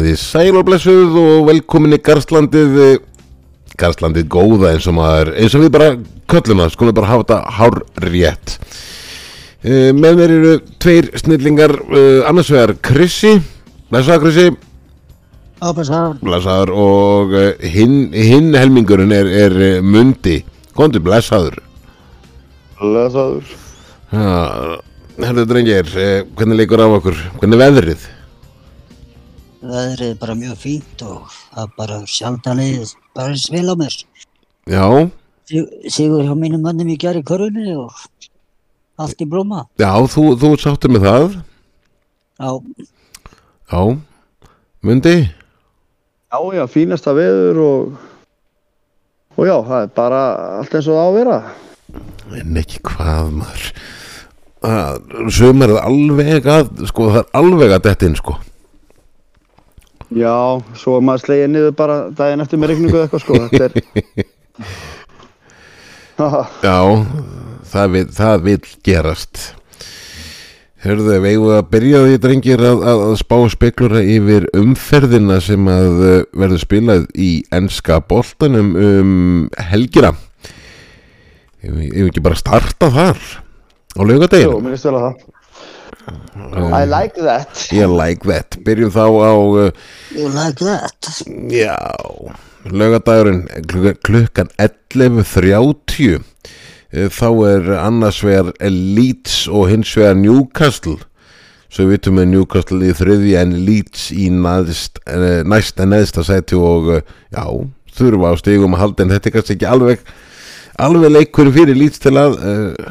[0.00, 2.76] Komið í sæl og blessuð og velkomin í Garslandið
[3.76, 5.88] Garslandið góða eins og maður eins og við bara
[6.32, 7.74] köllum það, skulum bara hafa þetta hár
[8.06, 8.54] rétt.
[9.60, 13.34] Uh, Með mér eru tveir snillingar uh, annars vegar Krissi
[13.90, 14.46] Blessaður Krissi.
[16.24, 16.72] Blessaður.
[16.80, 20.38] Og hinn hin helmingurinn er, er Mundi.
[20.78, 21.58] Kondi blessaður.
[22.80, 23.52] Lesaður
[25.20, 25.92] Herðu drengir,
[26.38, 27.20] hvernig leikur á okkur?
[27.36, 28.08] Hvernig er veðrið?
[29.62, 33.96] Veðrið er bara mjög fínt og það bara sjaldanlega bara vel á mér.
[34.70, 34.84] Já,
[35.50, 37.92] Sig- Sigur hjá mínum mönnum í gerði körunni og
[39.00, 39.66] allt í blóma.
[39.78, 41.40] já, þú, þú sáttur með það?
[42.40, 42.50] Já,
[43.70, 43.80] Já,
[44.82, 45.16] Mundi?
[46.32, 47.98] Já, já, fínasta veður og
[49.38, 50.20] og já, það er bara
[50.60, 51.38] allt eins og það á að vera.
[52.40, 53.72] En ekki hvað maður.
[54.62, 58.36] Er alveg að Sko það er alveg að detta inn sko
[60.10, 63.34] Já, svo er maður slegið niður bara daginn eftir með regningu eða eitthvað sko.
[63.54, 63.70] Er
[66.66, 66.80] Já,
[67.70, 69.42] það vil, það vil gerast.
[70.80, 75.66] Hörðu, við eigum að byrja því drengir að, að, að spá speklura yfir umferðina sem
[75.68, 79.12] að uh, verður spilað í enska boltanum um
[79.70, 80.14] helgina?
[81.60, 85.39] Ef við ekki bara starta þar á jú, laugadeginu mér finnst vel að það
[86.06, 87.66] I like that.
[87.74, 88.56] Ég like that.
[88.64, 89.70] Byrjum þá á uh,
[90.16, 91.10] you like that.
[91.52, 91.76] Já,
[92.64, 96.22] laugadagurinn klukkan- klukkan 11.30
[96.90, 100.96] Eh, þá er annars vegar Leeds og hins vegar Newcastle.
[101.70, 106.58] Svo við vitum með Newcastle í þriði en Leeds í næst, eh, næsta neðsta sæti
[106.58, 107.44] og eh, já,
[107.94, 110.02] þurfa á stigum að halda en þetta er kannski ekki alveg
[110.82, 112.90] alveg leikur fyrir Leeds til að uh,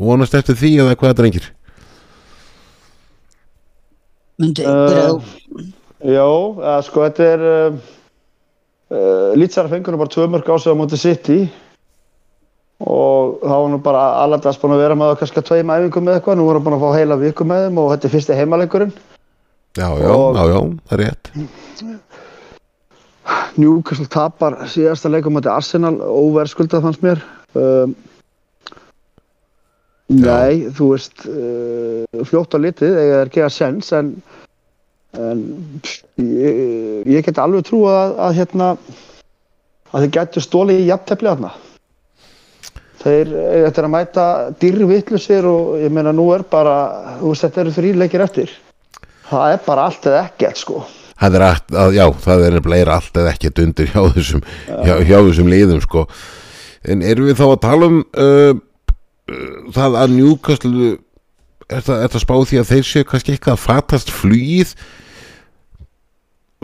[0.00, 1.50] vonast eftir því eða hvað drengir
[4.42, 5.14] Myndi, Uh, byrja á,
[6.04, 6.24] Já,
[6.74, 7.76] að, sko þetta er uh,
[8.92, 11.38] uh, Lýtsara fengur nú bara tvö mörg á sig á móti City.
[12.84, 16.18] Og þá var nú bara allardags búin að vera með það kannski tveim æfingum með
[16.18, 16.36] eitthvað.
[16.40, 18.92] Nú voru búin að fá heila viku með þeim og þetta er fyrsti heimaleikurinn.
[19.78, 20.58] Já, já, Og- já, já,
[20.90, 21.24] það er rétt.
[23.56, 27.22] Newcastle tapar síðasta leikum átti Arsenal óverðskuldað fannst mér.
[27.54, 27.94] Um,
[30.12, 34.10] Nei, þú veist uh, fljótt á litið eða er geða sens en,
[35.16, 35.44] en
[35.80, 36.58] pff, ég,
[37.08, 38.74] ég get alveg trú að, að hérna
[39.94, 41.54] að þið getur stólið í jafntefli þarna.
[43.04, 44.26] Þeir eiga eftir að mæta
[44.60, 46.76] dýrvittlusir og ég meina nú er bara
[47.20, 48.52] þú veist þetta eru þrý leikir eftir.
[49.30, 50.84] Það er bara allt eða ekkert sko.
[51.14, 54.94] Það er allt, að, já, það er nefnilega allt eða ekkert undir hjá þessum, hjá,
[55.00, 56.06] hjá þessum liðum, sko.
[56.84, 58.56] En erum við þá að tala um uh,
[59.74, 60.90] það að Newcastle,
[61.70, 64.12] er það, er það spáð því að þeir séu kannski eitthvað að fatast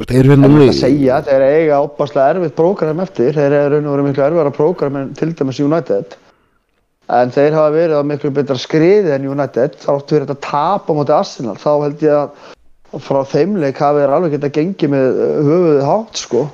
[0.00, 3.88] Erum við En núna að segja, þeir eiga opaslega erfitt prógram eftir, þeir eru raun
[3.88, 6.14] og verið miklu erfara prógram en til dæmis United.
[7.10, 10.92] En þeir hafa verið á miklu betra skriði en United, þáttu verið þetta tap á
[10.96, 15.10] móti Arsenal, þá held ég að frá þeim leik hafi þeir alveg geta gengið með
[15.10, 16.46] uh, höfuðið hátt sko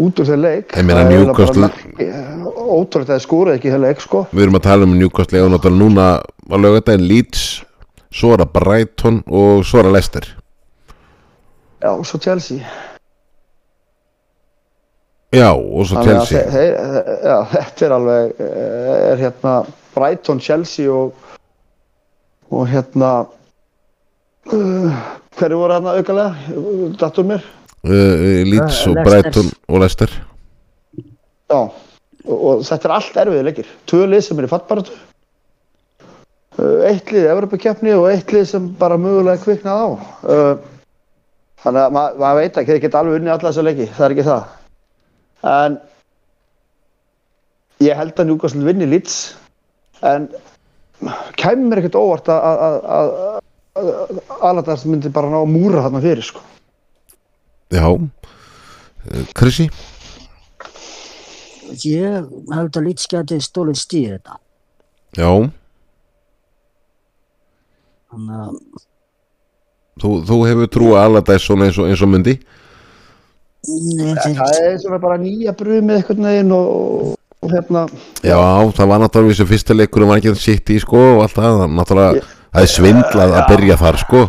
[0.00, 0.74] út úr þeir leik.
[0.76, 2.10] Ég meina Það Newcastle- merki-
[2.70, 4.22] ótrúlegt að þeir skúrið ekki þeir leik sko.
[4.32, 7.42] Við erum að tala um Newcastle eða náttúrulega núna á lögadaginn Leeds,
[8.10, 10.28] svo er það Brighton og svo er það Leicester.
[11.80, 12.58] Já, og svo Chelsea.
[15.30, 16.40] Já, og svo Þannig að Chelsea.
[16.50, 19.52] þeir, þeir, já, þetta er alveg eh, er hérna
[19.94, 21.14] Brighton, Chelsea og
[22.50, 23.10] og hérna
[24.50, 24.94] uh,
[25.38, 26.32] hverju voru hérna aukalega?
[26.98, 27.44] Dattur mér
[27.84, 28.98] Leeds Uh, og.
[29.06, 30.10] Brighton og Leicester.
[31.50, 31.60] já,
[32.24, 34.92] og, og þetta er allt erfiði leikir tvö lið sem er í fattbaratu
[36.58, 40.54] uh, eitt lið í Evropakeppni og eitt lið sem bara mögulega kviknað á uh,
[41.64, 44.14] þannig að ma maður veit ekki þeir geta alveg unni alla þessa leiki, það er
[44.16, 44.42] ekki það
[45.54, 45.78] en
[47.80, 49.16] ég held að Newcastle vinni Leeds
[50.04, 50.28] en
[51.40, 53.14] kæmur mér ekkert óvart að- að að-
[53.80, 56.40] að Aladars myndi bara ná að múra þarna fyrir sko.
[57.70, 57.86] Já.
[59.38, 59.70] Krissi?
[61.86, 64.38] ég held að Leeds geti stólið stíð þetta.
[65.18, 65.30] Já.
[68.10, 68.54] Þannig að,
[70.00, 72.32] Þú, þú hefur trú að Allardyce svona eins og, eins og myndi
[73.68, 77.10] nei, það þeir, er svona bara nýja brumið einhvern veginn og,
[77.44, 77.82] og hérna
[78.24, 78.38] Já,
[78.78, 81.58] það var náttúrulega þessu fyrsta leikur var ekki að sitt í sko og allt það
[81.58, 84.22] það er náttúrulega, það er svindlað að byrja þar sko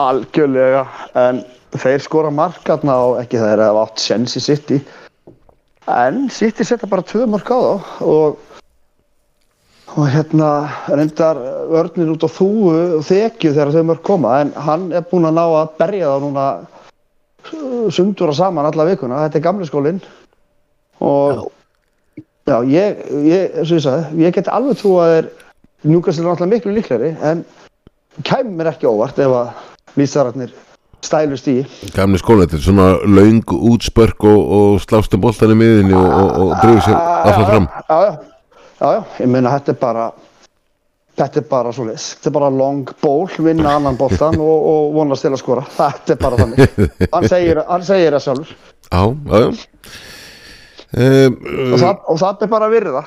[0.00, 0.82] Algjörlega,
[1.28, 1.40] en
[1.78, 4.80] þeir skora markarna og ekki það er að átt sens í City.
[5.90, 8.40] En City setja bara tvö mark á þá og,
[9.96, 10.50] og hérna
[10.88, 11.38] reyndar
[11.70, 15.38] vörnir út á þúu og þekju þegar þau mörg koma en hann er búinn að
[15.38, 16.48] ná að berja þá núna
[17.90, 20.02] sundur og saman alla vikuna, þetta er gamli skólinn.
[21.00, 21.46] Og
[22.46, 25.30] já, ég, ég, ég ég get alveg trú að þeir
[25.88, 27.44] Newcastle er náttúrulega miklu líklegri en
[28.26, 30.52] kæmur ekki óvart ef að lýsararnir
[31.04, 31.58] stælust í
[31.96, 36.08] Gamli skóla, þetta er svona laung útspörk og, og slást um boltan í miðinni og,
[36.08, 37.70] og, og drifur sér alltaf fram.
[37.70, 38.10] Já, já,
[38.80, 40.10] já, já, ég meina þetta er bara
[41.20, 44.94] þetta er bara svo leys, þetta er bara long ball, vinna annan boltan og, og
[44.96, 46.88] vonast til að skora, þetta er bara þannig.
[47.12, 48.56] Hann segir, hann segir það sjálfur.
[48.90, 49.50] Já, já, já.
[50.90, 51.36] Um,
[51.70, 53.04] og það, og það er bara að virða.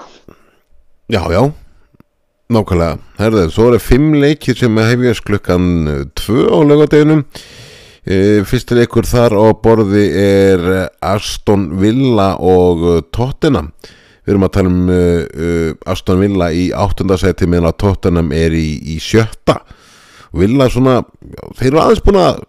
[1.11, 1.41] Já, já,
[2.53, 3.01] nákvæmlega.
[3.19, 7.25] Herðu, svo eru fimm leikir sem hefjast klukkan uh, tvö á lögadeginum
[8.03, 10.63] Fyrsti leikur þar á borði er
[10.99, 13.69] Aston Villa og uh, Tottenham.
[14.23, 18.55] Við erum að tala um uh, uh, Aston Villa í áttundasæti meðan að Tottenham er
[18.59, 19.61] í, í sjötta.
[20.35, 22.43] Villa svona, já, þeir eru aðeins búin að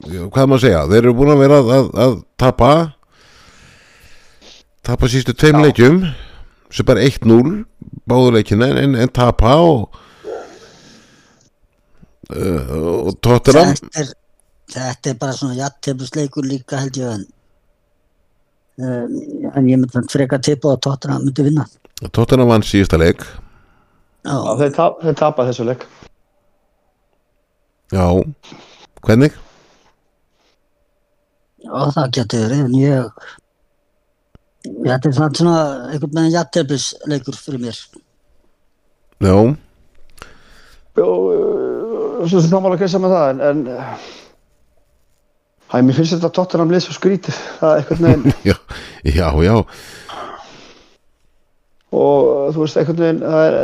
[0.00, 2.70] hvað maður að segja, þeir eru búin að vera að, að, að tapa
[4.86, 6.00] tapa sístu tveim leikjum
[6.72, 7.64] sem bara 1-0
[8.08, 10.00] báðuleikina en, en tapa og
[12.30, 12.72] uh,
[13.08, 13.74] og Tottenham?
[13.74, 14.14] Þetta er,
[14.74, 17.26] þetta er bara svona jattefnisleikur líka held ég en
[18.80, 19.18] um,
[19.54, 21.66] en ég myndi freka tippa að Tottenham myndi vinna.
[22.08, 23.26] Tottenham vann síðasta leik.
[24.24, 25.86] Já, þeir, tap, þeir tapa þessu leik.
[27.90, 28.04] Já,
[29.04, 29.38] hvernig?
[31.60, 33.24] já það getur verið en ég
[34.64, 35.56] þetta er svona,
[35.90, 37.80] einhvern veginn jattefnisleikur fyrir mér.
[39.20, 39.34] Já,
[42.28, 43.60] svo sem námála að kessa með það en, en
[45.70, 48.38] Æ, mér finnst þetta Tottenham lið svo skrítið það er einhvern veginn.
[48.50, 48.56] Já,
[49.06, 49.52] já, já.
[51.94, 53.58] Og þú veist einhvern veginn það er,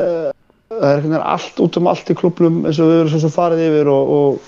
[0.71, 3.23] það er einhvern veginn allt út um allt í klubblum eins og við erum svo
[3.25, 4.39] sem farið yfir og og,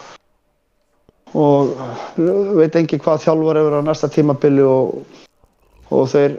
[1.35, 1.75] og
[2.61, 5.03] veit engi hvað þjálfar hefur á næsta tímabili og,
[5.91, 6.39] og þeir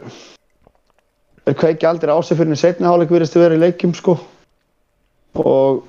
[1.43, 4.15] þeir kveiki aldrei á sig fyrir en setni hálfleik virðist að vera í leikjum sko.
[5.39, 5.83] Og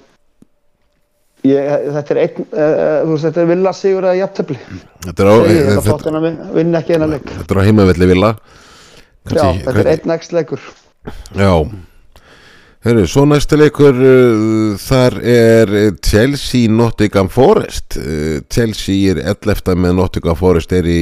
[1.47, 4.59] ég, þetta er einn uh, þú veist þetta er vilja sigur eða jafntefli.
[5.07, 5.69] Þetta er á, segir
[7.37, 8.33] þetta er á heimavelli villa.
[9.31, 10.67] Já, þetta er einn next leikur.
[11.37, 11.53] Já.
[12.81, 17.99] Herru, svo næsti leikur uh, þar er Chelsea Nottingham Forest.
[18.01, 19.75] Uh, Chelsea er 11.
[19.77, 21.01] með Nottingham Forest er í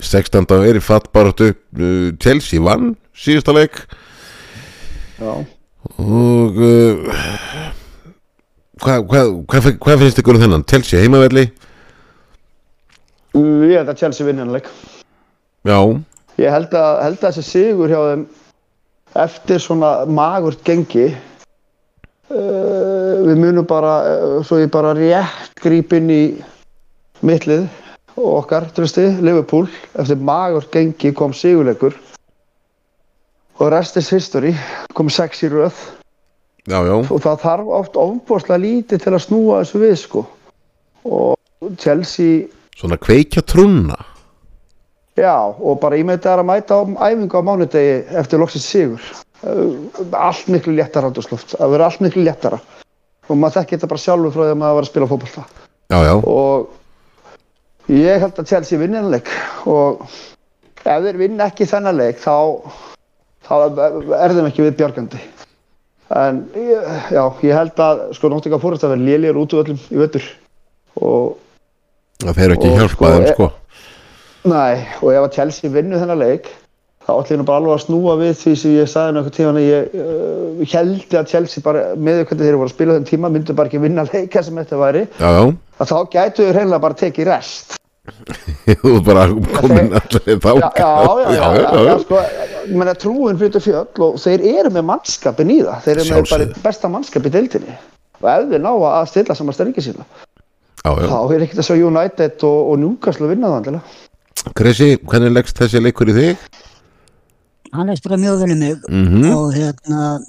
[0.00, 0.46] 16.
[0.48, 3.82] og er í fattbaratu uh, Chelsea vann síðasta leik.
[5.20, 5.34] Já.
[6.00, 6.56] Og
[8.80, 10.66] hvað hva, hva, hva finnst ykkur um þennan?
[10.70, 11.44] Chelsea heimavelli?
[13.36, 14.68] ég held að Chelsea vinna eina leik
[15.68, 15.78] Já,
[16.40, 18.22] Ég held að, held að þessi sigur hjá þeim
[19.20, 21.16] eftir svona magurt gengi uh,
[23.26, 26.22] við munum bara uh, svo ég bara rétt gríp inn í
[27.26, 27.66] mittlið
[28.16, 29.68] og okkar, trösti, Liverpool
[29.98, 31.94] eftir magurt gengi kom sigurleikur
[33.60, 34.54] og rest is history
[34.96, 35.76] kom sex í röð
[36.66, 36.94] já, já.
[37.00, 40.24] Og það þarf oft ofbúrslega lítið til að snúa þessu við sko.
[41.08, 42.48] Og Chelsea
[42.80, 43.98] Svona kveikja trúna.
[45.18, 49.02] Já, og bara er að mæta á æfingu á mánudegi eftir loksins sigur.
[49.44, 52.60] Uh, Allt miklu léttara það verður allt miklu léttara.
[53.28, 55.10] Og maður þekki þetta bara sjálfur frá því að maður var að spila
[56.06, 59.28] já, Og ég held að Chelsea vinni þennan leik.
[59.68, 60.00] Og
[60.84, 62.36] ef þeir vinna ekki þennan leik þá,
[63.44, 63.54] þá
[64.22, 65.22] er þeim ekki við björgandi.
[66.10, 70.00] En já, ég held að sko Nottingham Forest að vera lélir út úr öllum í
[70.00, 70.24] vettur.
[70.98, 71.36] Og
[72.24, 73.50] það fer ekki Og hjálpa sko, e- sko.
[74.50, 76.50] Nei, og ef að Chelsea vinnu þennan leik
[77.04, 79.52] þá ætlum ég nú bara alveg að snúa við því sem ég sagði nokkuð tíma
[79.52, 83.32] að ég uh, held að Chelsea bara með hvernig þeir voru að spila þeim tíma
[83.32, 85.04] myndu bara ekki vinna leika sem þetta væri.
[85.20, 85.42] Já, já,
[85.78, 87.76] að þá gætu þau reynilega bara tekið rest
[88.80, 89.26] þú er bara
[89.58, 92.22] komin allir Já, þá já, já, já, já, já, sko,
[92.70, 96.30] ég meina trúin fyrir fjöll og þeir eru með mannskapin í það þeir eru með
[96.34, 97.78] bara besta mannskap í deildinni.
[98.20, 100.06] Og ef þeir ná að stilla saman strengi sína
[100.80, 104.94] Já, já, þá er ekkert að sjá United og, og Newcastle vinna það endilega Krissi,
[105.04, 106.50] hvernig leggst þessi leikur í þig?
[107.72, 108.76] hann er bara mjög vel um mig.
[108.88, 109.34] Mhm.
[109.36, 110.20] og hérna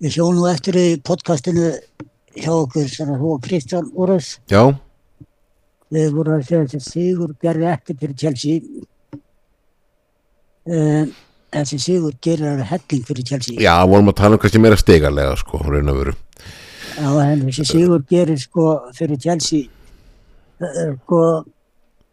[0.00, 1.72] ég sjó nú eftir í podcastinu
[2.34, 4.74] hjá okkur sem þú og Kristján voruð Já,
[5.94, 8.82] við vorum að segja þessi sigur gerði ekkert fyrir Chelsea.
[10.64, 11.14] Um,
[11.54, 13.60] þessi sigur gerir helling fyrir Chelsea.
[13.62, 16.16] Já, vorum að tala um kannski meira stegarlega sko, raun og veru.
[16.94, 19.68] Já, en þessi sigur gerir sko fyrir Chelsea
[20.62, 21.20] eh, sko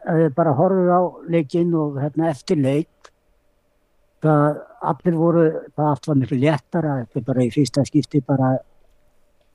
[0.01, 3.11] að við bara horfum á leikinn og hérna eftir leik
[4.21, 4.61] það
[4.91, 5.45] allir voru
[5.75, 8.51] það allt var miklu léttara þetta er bara í fyrsta skipti bara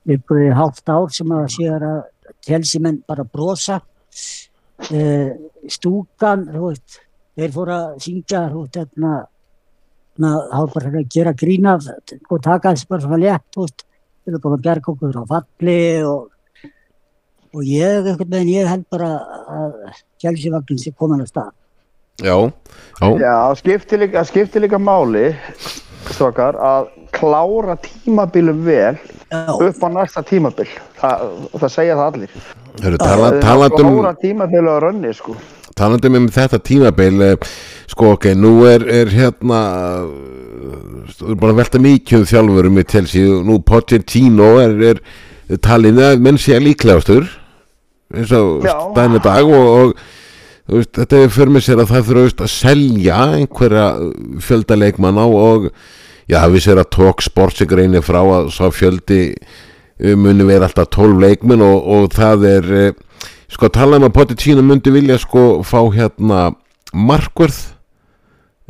[0.07, 1.99] ykkur í hálft ár sem að sér að
[2.47, 3.81] Chelsea menn bara brosa
[4.91, 5.31] uh,
[5.71, 7.01] stúkan, veist,
[7.37, 9.13] þeir fóru að syngja, hérna,
[10.17, 13.85] na, þá bara að gera grína og taka þessi bara svona létt, veist,
[14.23, 16.27] þeir eru búin að gerga okkur á falli og,
[17.53, 19.13] og ég, veginn, ég held bara
[19.57, 19.79] að
[20.23, 21.53] kjælsivagnin sé komin að stað.
[22.17, 22.33] Já,
[23.21, 25.27] já, skiptir líka, það skiptir líka máli,
[26.15, 28.95] stokar, að klára tímabilum vel
[29.29, 30.69] Já, upp á næsta tímabil.
[30.97, 32.35] Það, það segja það allir.
[32.83, 35.33] Heru, tala, talandum á rönni, sko.
[35.77, 37.37] talandum um þetta tímabil eh,
[37.89, 39.61] sko ok, nú er, er hérna
[41.17, 45.99] þú er bara að velta mikið um þjálfurum í Chelsea nú Pochettino er, er talin
[46.03, 47.27] að menn sé líklegastur
[48.13, 52.45] eins og stæðinu dag og, og veist, þetta er fyrir mig sér að það þurfa
[52.45, 53.87] að selja einhverja
[54.43, 55.71] fjölda leikmanna og
[56.29, 59.21] já, við sér að tók sportsig reynir frá að sá fjöldi
[59.99, 62.91] muni vera alltaf 12 leikmenn og, og það er eh,
[63.49, 66.51] sko tala um að Pochettino myndi vilja sko fá hérna
[66.93, 67.57] markverð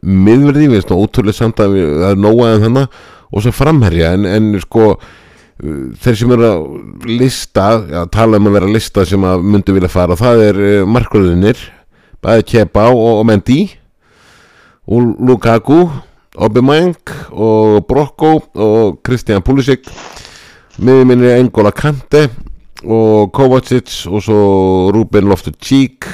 [0.08, 2.20] miðverði, við veist nú ótrúlega samt að við- það er
[2.54, 3.00] en þannig
[3.34, 4.12] og svo framherja.
[4.14, 4.92] En, en sko
[5.58, 9.74] þeir sem eru að lista já, tala um að vera að lista sem að myndi
[9.74, 11.58] vilja fara það er uh, markverðinir
[12.22, 13.64] bæði Kepa og, og Mendy
[14.88, 15.80] og Lukaku
[16.38, 16.94] Aubameyang
[17.34, 19.90] og Brocco og Christian Pulisic
[20.78, 22.28] miðminni Engola Kante
[22.86, 24.42] og Kovacic og svo
[24.94, 26.06] Ruben Loftus-Cheek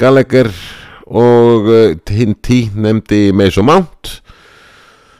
[0.00, 0.50] Gallagher
[1.08, 4.20] og uh, hinn tí nefndi Mason Mount.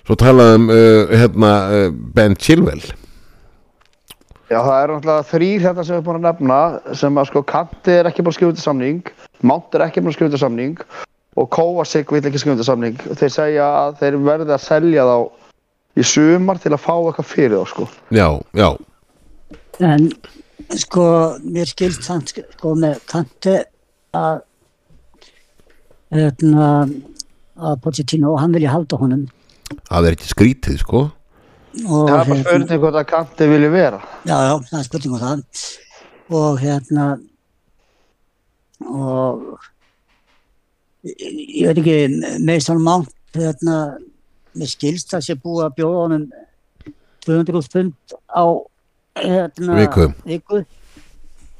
[0.05, 2.85] Svo talaðum uh, hérna uh, Ben Chilwell.
[4.51, 7.45] Já, það er náttúrulega þrýr hérna sem við erum búin að nefna sem að sko
[7.47, 9.13] Kanti er ekki búin að skrifa þetta samning
[9.47, 10.81] Mount er ekki búin að skrifa þetta samning
[11.39, 12.97] og Kovacic vil ekki skrifa þetta samning.
[13.21, 15.40] Þeir segja að þeir verði að selja þá
[15.99, 17.89] í sumar til að fá eitthvað fyrir þá sko.
[18.15, 18.69] Já, já,
[19.81, 20.11] en
[20.79, 21.05] sko,
[21.45, 23.57] mér skilst hann sko með kanti
[24.17, 24.43] að
[26.15, 26.67] hérna
[27.61, 29.27] að Pochettino, hann vilja halda honum.
[29.87, 31.03] Það er ekki skrítið sko.
[31.87, 34.01] Og Það er bara spurning hvort að Kanti vilji vera.
[34.27, 35.67] Já, já, það er spurning um það.
[36.41, 37.05] Og hérna,
[38.87, 39.45] og
[41.07, 41.21] ég,
[41.61, 41.99] ég veit ekki,
[42.47, 43.77] Mason Mount, hérna,
[44.59, 46.27] með skilst það sé búið að bjóða honum
[47.27, 48.45] 200 pund á
[49.21, 50.07] hérna, Viku.
[50.25, 50.63] viku.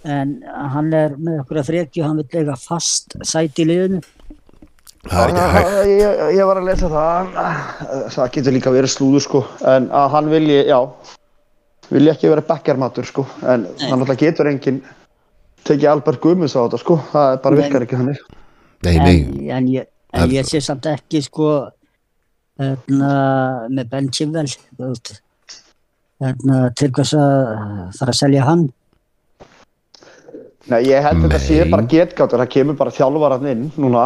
[0.09, 0.39] En
[0.73, 4.01] hann er með okkur að frekju, hann vil lega fast sæti í liðinu.
[5.05, 5.73] það er ekki hægt.
[5.91, 7.35] ég, ég, ég var að lesa það.
[8.17, 9.43] Það getur líka verið slúður sko.
[9.69, 10.81] En að hann vilji, já
[11.91, 13.27] vilji ekki vera bekkarmatur sko.
[13.43, 14.81] En það náttúrulega getur enginn
[15.69, 16.97] tekið Albert Guðmunds á þetta sko.
[17.13, 18.15] Það bara virkar ekki hann
[18.81, 21.51] nei, nei, En, en, ég, en ég sé samt ekki sko
[22.61, 23.13] hérna,
[23.71, 25.17] með Ben veist,
[26.21, 28.67] hérna, til hvers að fara að selja hann?
[30.71, 31.71] Nei, ég held að þetta sé Nei.
[31.73, 34.05] bara getgáttur, það kemur bara þjálfarann inn núna,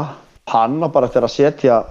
[0.48, 1.82] hann á bara eftir að setja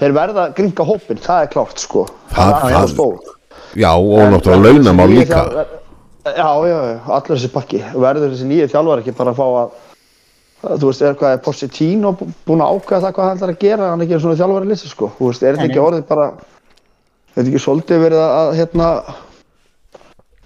[0.00, 2.06] þeir verða að gringa hópin, það er klárt sko.
[2.32, 3.38] Það- það er alltaf stór
[3.76, 5.66] já og náttúrulega launamál líka.
[6.22, 7.80] Já, já, já, allur þessi pakki.
[7.98, 9.70] Verður þessi nýju þjálfar ekki bara að fá að að,
[10.62, 13.90] þú veist, er hvað er Pochettino búin að ákveða það hvað hann ætlar að gera?
[13.90, 17.36] Hann er ekki svona þjálfari lýsa sko, þú veist, er þetta ekki orðið bara er
[17.36, 18.88] þetta ekki svolítið verið að, hérna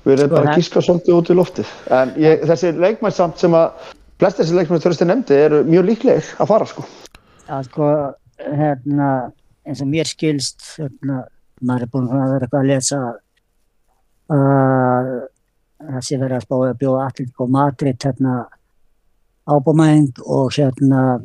[0.06, 1.72] verið Sko, bara að gíska svolítið út í loftið?
[1.98, 6.32] En ég, þessi leikmenn samt sem að flest þessi leikmenn þurfti nefndi eru mjög líklegir
[6.40, 6.86] að fara sko.
[7.52, 7.92] Að sko
[8.40, 9.10] hérna
[9.66, 11.24] eins og mér skilst hérna,
[11.60, 13.00] maður er búin að vera eitthvað að lesa
[14.36, 15.10] að
[15.86, 17.48] það sé verið að spáða að bjóða Atletico
[19.46, 21.20] Ábúmæng og hérna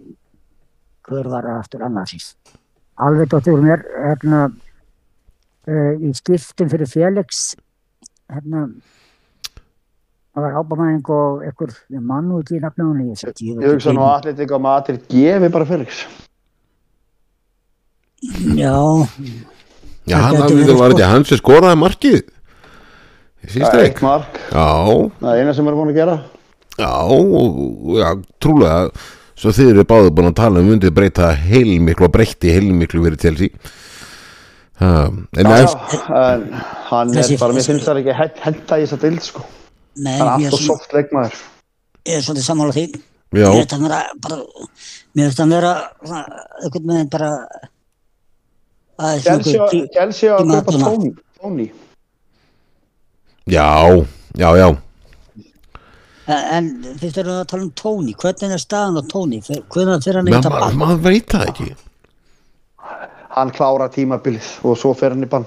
[1.08, 2.36] hver var aftur annars
[3.02, 4.42] alveg dóttur mér hérna
[5.68, 7.54] uh, í skiptum fyrir Felix
[8.32, 8.68] hérna
[10.32, 13.24] það var ábúmæng og einhver mann nú ekki í nafnum ég,
[13.66, 16.04] hugsa nú allir ekki á matur gefi bara Felix.
[18.54, 18.78] Já,
[20.06, 20.98] já, hann það verið var sko.
[20.98, 25.78] ekki hann sem skoraði markið í það er eitt mark, það er eina sem er
[25.80, 26.20] búin að gera
[26.80, 28.10] Já, og- já,
[28.40, 28.92] trúlega
[29.36, 33.20] svo þið eru báðu búin að tala um myndið breyta heilmiklu og breytti heilmiklu verið
[33.20, 33.50] til sí
[34.82, 36.46] en Já, það já, en
[36.90, 39.42] hann Þessi- er bara, mér finnst það ekki hent- henta í þess að dild sko.
[39.98, 41.36] nei, Hann er er alltaf svona- soft leikmaður.
[42.06, 42.86] ég er svolítið sammála því
[43.34, 44.36] já, mér finnst vera bara
[45.16, 45.74] mér finnst hann vera
[46.06, 46.26] svona,
[46.64, 47.48] einhvern veginn bara
[49.00, 51.14] að Chelsea á að kaupa.
[51.42, 51.72] Tony.
[53.48, 54.06] já,
[54.38, 54.78] já, já
[56.58, 56.68] en
[57.20, 58.14] erum við að tala um Tony.
[58.22, 59.40] Hvernig er staðan á Tony?
[59.42, 60.78] Hvernig fyrir hann ekki að ma- bann?
[60.82, 61.70] maður veit það ekki.
[63.32, 65.46] Hann klára tímabilið og svo fer hann í bann.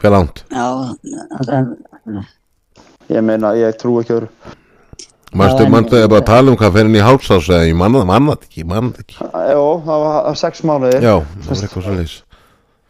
[0.00, 0.44] hver langt?
[0.50, 0.94] Já,
[1.52, 1.76] en,
[3.08, 4.16] Ég meina, ég trú ekki
[5.66, 7.98] en- manstu, ég bara að tala um hvað fyrir inn í hálsás eða ég manna
[8.02, 9.16] það, manna það ekki, manna það ekki.
[9.52, 11.02] Jó, það var sex mánuðir.
[11.02, 12.14] Já, það var eitthvað svo leis.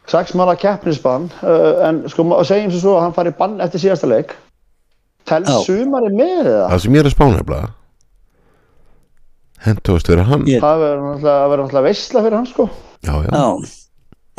[0.07, 3.81] sex mánuða keppnisbann uh, en sko ma- segjum sem svo að hann fari bann eftir
[3.83, 4.35] síðasta leik
[5.27, 5.57] Tels Já.
[5.67, 7.61] sumari með það Það sem ég er að spána hefla,
[9.67, 10.45] hendugast fyrir hann.
[10.47, 12.69] Ég- það verður náttúrulega, veistla fyrir hann sko
[13.07, 13.47] Já, já, Já,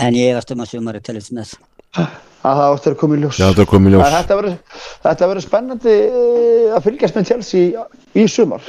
[0.08, 1.54] en ég efast um að sumari telist með.
[1.98, 2.08] að
[2.44, 4.12] það áttur að koma í ljós já, komið En ljós.
[4.14, 4.58] Þetta verður,
[5.04, 8.62] þetta verður spennandi eh, að fylgjast með Chelsea í sumar.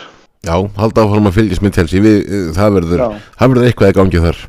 [0.46, 3.02] Já, halda áfram að fylgjast með telsi, við, eh, það verður,
[3.68, 4.40] eitthvað í gangi þar.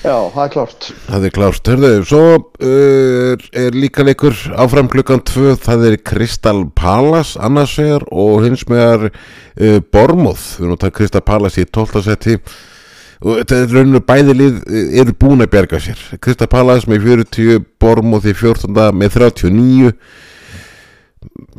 [0.00, 0.86] Já, það er klárt.
[1.10, 6.62] Það er klárt, hörðu, svo uh, er líka leikur áfram klukkan tvö, það er Crystal
[6.72, 11.68] Palace annars vegar og hins megar uh, Bormoth, við erum að taka Crystal Palace í
[11.68, 12.04] 12.
[12.06, 12.38] seti
[13.20, 17.04] og þetta er rauninu bæði lið eh, eru búin að bjarga sér Crystal Palace með
[17.04, 18.72] 40, Bormoth í 14.
[18.96, 19.92] með 39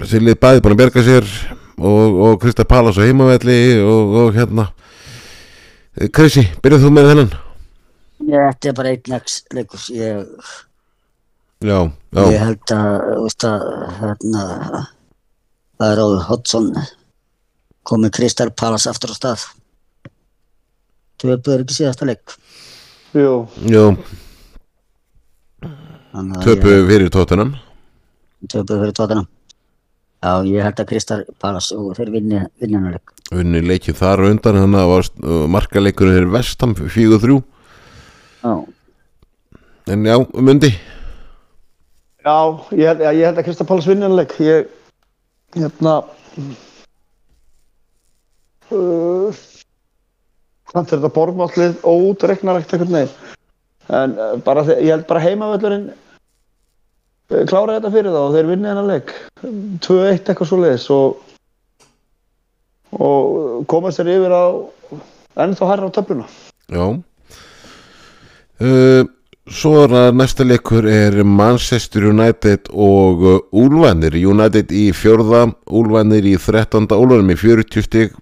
[0.02, 1.30] þessi lið bæði búin að bjarga sér
[1.78, 4.72] og, og Crystal Palace á heimavelli og, og hérna
[6.16, 7.34] Krissi, byrjað þú með þennan?
[8.22, 9.16] Ég, þetta er bara einn
[9.58, 9.88] leikus.
[9.94, 10.28] Ég,
[11.62, 11.78] Já,
[12.18, 13.64] já ég held að, þú veist að,
[14.00, 14.44] hérna,
[15.78, 16.70] það er Róður Hoddsson
[17.86, 19.44] komið Kristal Palace aftur á stað.
[21.22, 22.34] Töpuður ekki síðasta leik.
[23.14, 23.34] Jú,
[23.70, 23.84] Jú,
[26.18, 29.26] að töpu fyrir tóttunum ég- Töpuður fyrir tóttina.
[30.22, 33.14] Já, ég held að Kristal Palace og þeir vinni vinnunarleik.
[33.32, 37.44] Unni leikið þar undan Þannig að var markaleikurinn er vestam 4-3
[38.42, 38.54] Já,
[39.88, 40.70] En já, mundi
[42.24, 42.36] já,
[42.72, 44.36] ég held, ég held að Krista Páls vinnanleik.
[44.46, 44.70] Ég,
[45.58, 45.96] hérna,
[48.72, 49.42] uh,
[50.72, 53.34] samt er þetta bormállið ódreiknarlegt einhvern veginn.
[53.90, 58.72] En uh, bara, ég held bara heimavöllurinn uh, klára þetta fyrir þá og þeir vinni
[58.72, 59.16] hennar leik.
[59.42, 61.22] 2-1 eitthvað svo leiðis og,
[63.02, 64.46] og komast þeir yfir á
[65.42, 66.30] ennþá hærra á töfluna.
[66.72, 66.86] Já
[68.62, 69.02] uh,
[69.52, 76.28] Svo er að næsta leikur er Manchester United og uh, Úlvanir United í fjórða Úlvanir
[76.30, 76.86] í 13.
[76.94, 78.14] Úlvanir með 40 stig.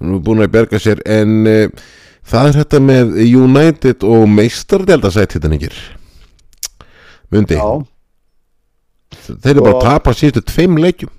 [0.00, 1.68] Nú er búin að berga sér En uh,
[2.26, 5.76] það er þetta með United og meistardeldasætt hittan yngir
[7.34, 7.58] Mundi?
[9.28, 11.10] Þeir eru bara að Og- tapa síðustu tveim leikjum.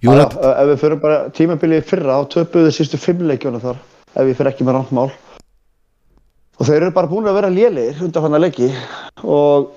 [0.00, 3.76] Já, United ef við fyrir bara tímabilið fyrra þá töpuðu sístu fimm leikjuna þar
[4.16, 5.10] ef ég fyrir ekki með randmál
[6.60, 8.70] og þeir eru bara búin að vera lélegir undan fann að leiki.
[9.24, 9.70] Og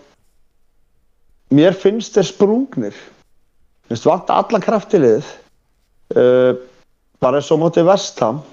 [1.56, 2.98] mér finnst þeir sprungnir.
[3.88, 5.24] Finnst vanta allan kraftilið
[6.18, 6.52] uh,
[7.24, 8.44] bara eins og móti vestam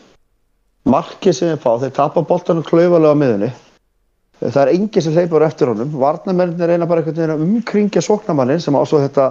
[0.88, 3.50] markið sem þeir fá, þeir tapa boltanum klaufalega á miðunni
[4.40, 5.90] það er enginn sem hleypur eftir honum.
[6.00, 9.26] Varnamennir reyna bara einhvern veginn að umkringja sóknamannin sem ásvo þetta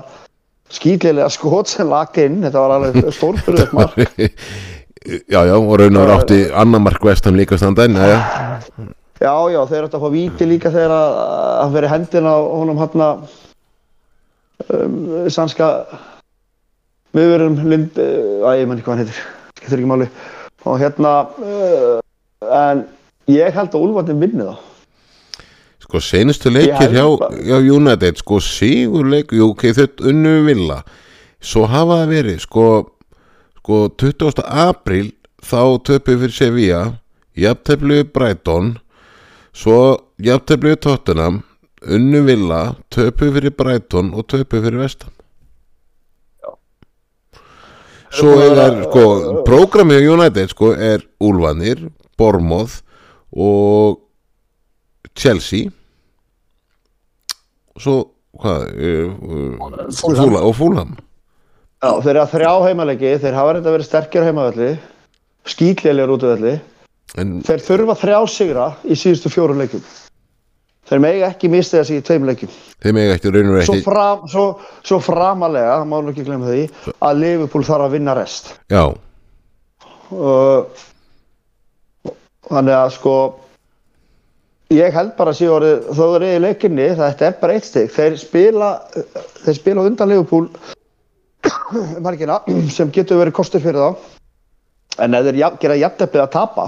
[0.76, 2.44] skýtlilega skot sem laka inn.
[2.46, 3.98] Þetta var alveg stórfyrðið mark
[5.08, 9.86] Já, já, og raunar átti annar mark vestam líka standaðin Já, já, Já, já, þeir
[9.88, 11.18] ættu að fá víti líka þegar að
[11.60, 13.04] að veri hendin á honum hann
[14.68, 15.68] um, sannska
[17.16, 19.22] viðverum Lind, að ég menn ekki hvað hann heitir,
[19.58, 20.08] skiptir ekki máli.
[20.68, 22.00] Og hérna uh,
[22.44, 22.84] en
[23.32, 24.66] ég held að Úlfarnir vinni það
[25.84, 27.06] Sko senustu leikir hjá,
[27.50, 30.84] hjá United Sko sigur leik, jú ok, þau unnu villa.
[31.40, 32.66] Svo hafa það verið Sko,
[33.60, 34.44] sko 20.
[34.46, 36.82] apríl Þá töpuð fyrir Sevilla
[37.40, 38.74] Jafnteflu Brighton
[39.56, 41.44] Svo jafnteflu Tottenham
[41.88, 45.16] Unnu villa Töpuð fyrir Brighton og töpuð fyrir Vestam
[48.10, 49.06] Svo er sko
[49.46, 52.82] Prógramið hjá United sko er Úlfanir, Bormoth
[53.30, 54.00] og
[55.16, 55.70] Chelsea
[57.80, 58.00] svo
[58.40, 60.36] hvað uh, Fulham.
[60.42, 60.96] og Fúlham
[61.80, 64.70] Já, þeir eru að þrjá heimaleiki, þeir hafa reynda verið sterkir heimavelli
[65.50, 66.60] skýtlilegur út af velli.
[67.18, 69.84] En þeir þurfa þrjá sigra í síðustu fjórum leikum
[70.90, 74.24] þeir mega ekki mista þessi í tveim leikum þeim eiga ekki raunur svo, ekki fram,
[74.32, 74.46] svo,
[74.86, 76.64] svo framalega, má nú ekki glemma því
[77.06, 78.54] að Liverpool þarf að vinna rest.
[78.74, 78.84] Já,
[80.16, 80.82] uh,
[82.50, 83.16] þannig að sko
[84.74, 87.70] ég held bara að sé orðið þó það er í leikinni, þetta er bara eitt
[87.70, 87.94] stig.
[87.94, 88.74] Þeir spila
[89.46, 90.50] þeir spila undan Liverpool
[92.04, 92.40] margina
[92.74, 94.16] sem getur verið kostur fyrir þá.
[95.00, 96.66] En ef þeir jafn- gera jafnteflið að tapa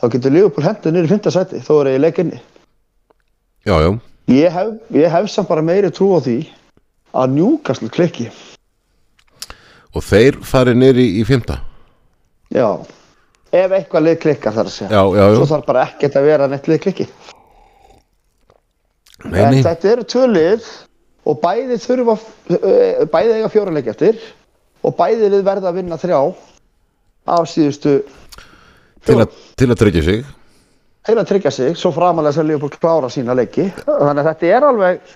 [0.00, 2.40] þá getur Liverpool hendið niður í fymta sæti þó er í leikinni
[3.64, 3.90] já, já.
[4.34, 6.38] Ég hef, ég hef samt bara meiri trú á því
[7.14, 8.26] að Newcastle klikki.
[9.94, 11.60] Og þeir farið nýri í, fymta
[12.52, 12.66] já.
[13.54, 14.90] Ef eitthvað lið klikkar þar að segja.
[14.90, 17.06] Já, já, svo já, þarf bara ekkert að vera neitt lið klikki.
[19.24, 20.66] Nei, en þetta eru tvö lið
[21.24, 22.16] og bæði þurfa
[22.54, 24.20] eh, bæði eiga fjóra leik eftir.
[24.84, 26.18] Og bæði lið verða að vinna þrjá
[27.34, 28.02] af síðustu
[29.04, 30.24] til, að, til að tryggja sig.
[31.04, 33.70] Til að tryggja sig svo framalega sem Leopold klára sína leiki.
[33.84, 35.14] Þannig að þetta er alveg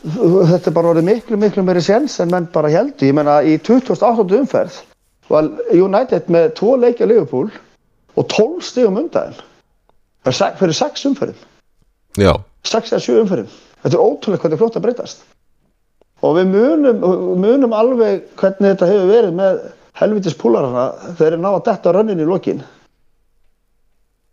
[0.00, 3.58] þetta er bara orðið miklu miklu meiri séns en menn bara heldur ég menna í
[3.60, 4.38] 2008.
[4.38, 4.78] umferð
[5.30, 7.50] var United með tvo leiki á Liverpool
[8.16, 9.36] og 12 stigum undaginn
[10.24, 11.44] fyrir 6 umferðum.
[12.18, 12.32] Já,
[12.66, 15.22] 6 eða 7 umferðum þetta er ótrúlega hvernig fljótt að breytast.
[16.20, 17.04] Og við munum,
[17.40, 19.62] munum alveg hvernig þetta hefur verið með
[20.00, 22.60] helvitis púlarana þeir eru ná að detta rönnin í lokin.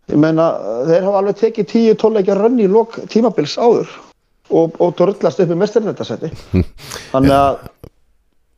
[0.08, 0.50] Ég meina
[0.88, 3.90] þeir hafa alveg tekið 10-12 leikja rönni í lok tímabils áður
[4.48, 6.30] og, og drullast upp í mestarnættasæti
[7.12, 7.58] þannig að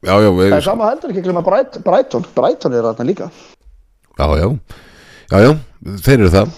[0.07, 2.27] já, já, við, það er sama heldur ekki að glemma Bright, Brighton.
[2.37, 3.31] Brighton er þarna líka.
[4.15, 4.47] Já, já.
[5.31, 5.51] Já, já,
[6.07, 6.55] þeir eru það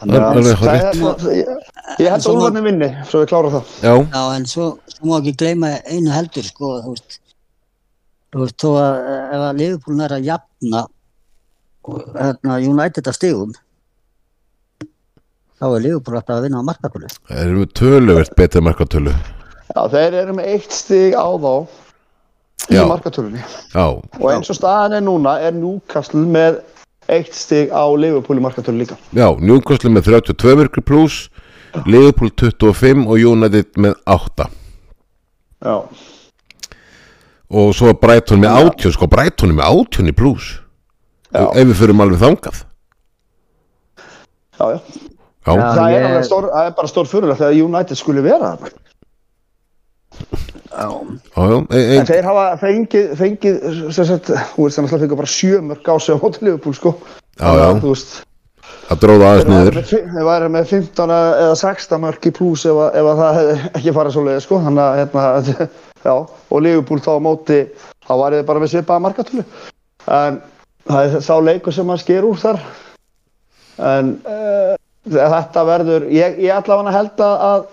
[0.00, 1.46] þannig að það er svona- ég,
[2.00, 3.74] ég held að Úlfarni vinni svo við klárum það.
[3.82, 7.18] Já, Já, en svo, svo má ekki gleyma einu heldur, sko, þú veist,
[8.34, 10.82] þú veist, þó að ef að Liverpool er að jafna
[11.84, 13.52] og hérna, United að stigum,
[15.60, 17.08] þá er Liverpool alltaf að vinna á markatölu.
[17.30, 19.14] þeir eru með töluvert betið markatölu.
[19.74, 21.66] Já, þeir eru með eitt stig á þá
[22.74, 23.42] í markatölunni.
[23.74, 23.86] Já,
[24.20, 26.60] og eins og staðan er núna er Newcastle með
[27.12, 31.28] eitt stig á Liverpool í markatölu líka já, Newcastle með 32 virkri pluss
[31.86, 34.46] Liverpool 25 og United með 8
[35.64, 35.76] Já,
[37.54, 40.52] og svo er Brighton með 80 sko Brighton er með 80 í pluss
[41.34, 41.48] Já.
[41.50, 42.62] ef við fyrir alveg þangað
[44.54, 44.78] já, já.
[44.78, 44.80] já.
[45.44, 48.70] Það, er ég- alveg stór, það er bara stór fyrirlega þegar United skuli vera þarna.
[50.74, 50.88] Já.
[51.36, 53.58] já, já e, En þeir hafa fengið, fengið
[53.94, 56.74] sem sagt, þú veist, þannig að fengið bara sjö mörg á sig á móti Liverpool,
[56.74, 56.94] sko.
[57.38, 57.66] Já, já.
[57.82, 58.14] Þú veist,
[58.90, 63.10] að dróða aðeins niður þeir væri með 15 eða 16 mörg í pluss ef, ef
[63.12, 64.62] að það hefði ekki farið svo leið, sko.
[64.66, 65.68] Þannig að, hérna,
[66.08, 66.16] já,
[66.50, 67.60] og Liverpool þá á móti,
[68.08, 69.46] þá væri þið bara með svipaða markatölu.
[70.18, 70.40] En
[70.90, 72.60] það er sá leikur sem að sker úr þar.
[73.94, 74.74] En uh,
[75.10, 77.64] þetta verður, ég, ég allavega held að,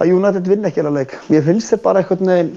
[0.00, 1.14] að United vinna ekki alveg leik.
[1.32, 2.56] Mér finnst þið bara einhvern veginn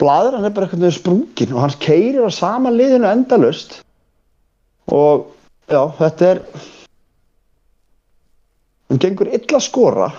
[0.00, 3.80] bladran er bara einhvern veginn sprungin og hann keirir á sama liðinu endalust
[4.90, 5.30] og
[5.70, 6.42] já, þetta er
[8.90, 10.10] hann gengur illa að skora.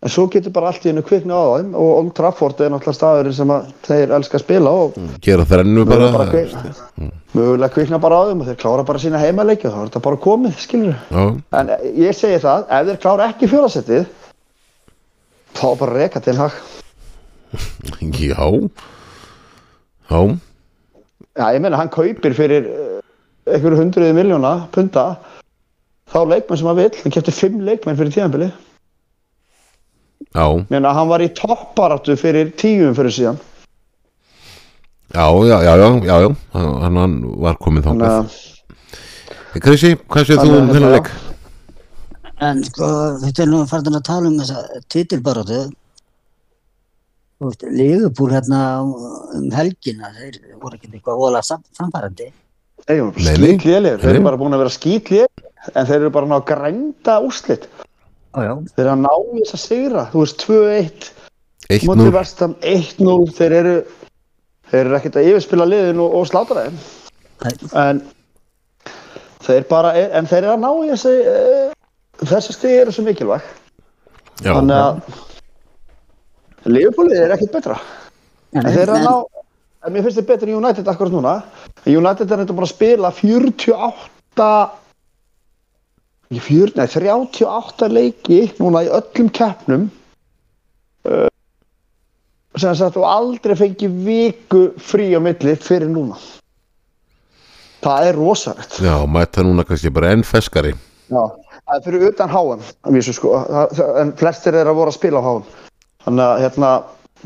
[0.00, 2.96] En svo getur bara allt í hennu kvikna á þeim og Old Trafford er náttúrulega
[2.96, 3.50] staðurinn sem
[3.84, 6.54] þeir elska að spila og gera þrennu bara, kvik,
[7.36, 10.02] mögulega kvikna bara á þeim og þeir klára bara sína heimaleiki og þá er þetta
[10.06, 11.26] bara komið, skilur já,
[11.60, 14.08] en ég segi það, ef þeir klára ekki fjórasettið
[15.58, 16.56] þá bara reka til hag.
[18.20, 18.46] Já.
[20.10, 20.22] Já,
[21.38, 22.96] Já, ég meina, hann kaupir fyrir uh,
[23.46, 25.04] einhverju hundruði miljóna punta.
[26.10, 28.50] Þá leikmenn sem hann vill, hann kefti fimm leikmenn fyrir tíðanbili
[30.34, 30.46] já.
[30.70, 33.40] Meina, hann var í topparáttu fyrir tíum fyrir síðan.
[35.14, 36.30] Já, já, já, já, já, já.
[36.54, 38.36] hann, hann var þangað.
[39.50, 41.08] Að Krissi, hvað séð þú um þennan leik?
[42.40, 42.86] En sko,
[43.20, 45.60] þetta er nú farin að tala um þessa titilbarótu.
[47.72, 51.20] Liverpool hérna um helgina, þeir voru ekki eitthvað
[52.98, 53.52] ég var bara Nei, nei.
[53.54, 56.44] skítlélir, þeir eru bara búin að vera skítlélir en þeir eru bara að ná að
[56.50, 57.14] grænda
[58.44, 58.52] já.
[58.76, 61.10] þeir eru að ná þess að sigra þú veist 2-1,
[61.88, 63.74] móti 1-0 vestam 1-0, þeir eru
[64.70, 66.78] þeir eru ekkert að yfirspila liðin og, og slátra þeim.
[67.40, 68.02] Það- en
[69.48, 71.72] þeir bara er, en þeir eru að ná í þessi uh,
[72.28, 73.44] þessi stig eru svo mikilvæg.
[74.40, 74.94] Já, þannig að
[76.70, 77.78] Liverpoolið er ekkert betra.
[78.52, 79.14] En, en þeir eru að ná
[79.80, 81.34] en mér finnst þið betur í United akkurat núna.
[81.86, 84.50] En United er þetta bara að spila 48
[86.30, 89.88] ekki 40, nei 38 leiki núna í öllum keppnum.
[91.08, 91.26] Uh,
[92.60, 96.18] sem sagt og aldrei fengi viku frí á milli fyrir núna.
[97.80, 98.78] Það er rosalegt.
[98.84, 100.74] Já, mæta núna kannski bara enn feskari
[101.08, 101.22] Já,
[101.70, 103.34] það er fyrir utan háum að sko,
[104.02, 105.44] en flestir er að voru að spila á háum
[106.04, 106.72] þannig að hérna,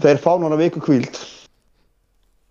[0.05, 1.19] þeir fá núna viku kvíld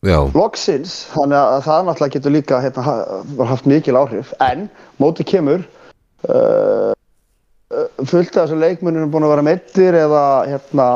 [0.04, 4.34] já, loksins, þannig að það náttúrulega getur líka hérna, ha- haft mikil áhrif.
[4.44, 4.66] En
[5.00, 5.64] móti kemur
[6.28, 6.92] uh,
[8.04, 10.88] fullt af þessum leikmunum búin að vera meittir eða hérna,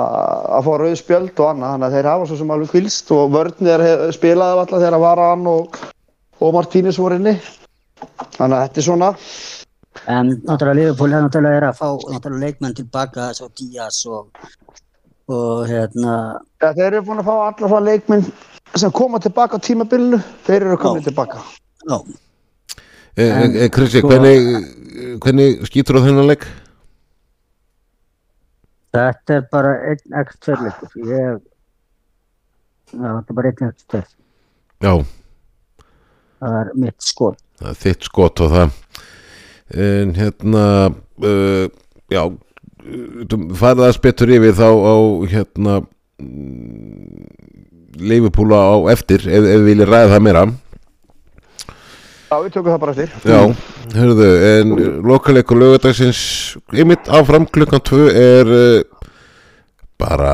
[0.58, 1.76] að fá rauð spjöld og annað.
[1.76, 5.80] Þannig að þeir hafa svo sem alveg kvílst og vörnir spilaði alltaf þegar Varan og,
[6.44, 7.38] og Martínez voru inni.
[8.38, 9.14] Þannig að þetta er svona
[10.08, 14.30] En náttúrulega Liverpool er náttúrulega er að fá náttúrulega leikmenn tilbaka svo Díaz og,
[15.28, 16.14] og hérna
[16.62, 18.26] Ja, þeir eru búin að fá alla svona leikminn
[18.76, 21.08] sem koma tilbaka á tímabilinu, þeir eru komin Já.
[21.10, 21.42] tilbaka.
[21.88, 21.98] já,
[23.18, 26.46] e, e, En, e, Krissi, sko- hvernig hvernig skýtur á þennan leik?
[28.98, 30.90] þetta er bara einn x2 leikur.
[31.06, 31.42] Ég
[32.94, 34.14] það er bara einn eftir stöð
[34.82, 34.94] Já,
[36.42, 38.72] það er mitt skot það er þitt skot og það
[39.74, 40.66] en hérna
[41.24, 41.66] uh,
[42.12, 42.24] já
[43.58, 44.96] farið að spettur yfir þá á
[45.28, 45.74] hérna
[47.98, 50.46] leifupúla á eftir ef, ef við viljum ræða það meira.
[52.28, 53.12] Já, við tökum það bara eftir.
[53.32, 53.42] Já,
[53.96, 54.72] hörðu, en
[55.08, 56.22] lokaleikur lögadagsins
[56.76, 59.12] ymitt áfram klukkan 2 er uh,
[60.00, 60.34] bara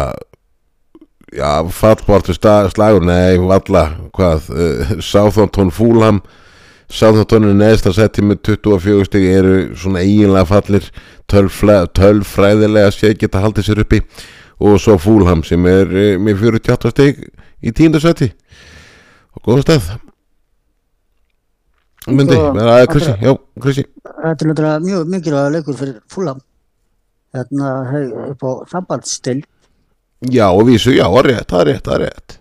[1.34, 6.24] já, fallbortu slagur, nei, valla hvað, uh, Southampton Fúlham
[6.94, 10.90] Southampton er neðst að setja með 24 stig eru svona eiginlega fallir
[11.32, 14.04] tölfræðilega sé geta haldið sér uppi.
[14.64, 17.24] Og svo Fúlham sem er uh, með 48 stig
[17.64, 18.30] í tíndasæti
[19.34, 19.94] og góða stað.
[22.12, 26.42] Myndi, er Krissi, þetta er náttúrulega mjög mikilvæg leikur fyrir fúlam
[27.34, 29.40] hérna hei- upp á sambandstil
[30.32, 32.36] Já, og vísu, já, það er rétt, það er rétt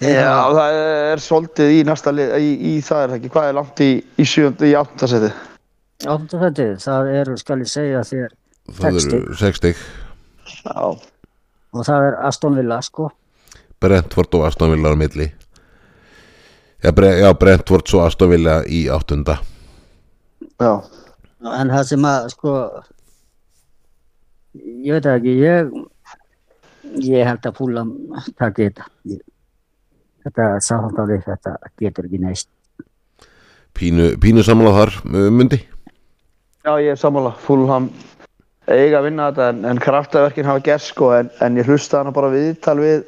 [0.00, 0.78] Já, það.
[1.12, 3.90] er svolítið í næsta lið, í, í það er það ekki, hvað er langt í,
[4.16, 5.32] í í áttundarsæti?
[6.08, 8.30] áttafætti, það eru skal ég segja þér
[8.70, 9.80] Það Sex eru 6 stig.
[10.64, 10.74] Já,
[11.74, 13.08] og það er Aston Villa sko.
[13.82, 15.26] Brentford og Aston Villa á milli.
[16.84, 19.40] Já, Bre já Brentford svo Aston Villa í áttunda.
[20.60, 20.72] Já,
[21.60, 22.54] en það sem að sko
[24.54, 25.74] ég veit það ekki ég
[27.10, 27.90] ég held að fúlam
[28.38, 28.86] taki þetta.
[29.10, 29.26] Ég-
[30.24, 32.50] þetta sáhandáli þetta getur ekki neist
[33.76, 34.96] Pínu, pínu samanlega þar,
[35.30, 37.88] myndi já, ég er sammála, Fulham
[38.70, 42.12] eiga að vinna þetta en, en kraftaverkin hafa gert sko en, en ég hlusta hana
[42.14, 43.04] bara viðtal við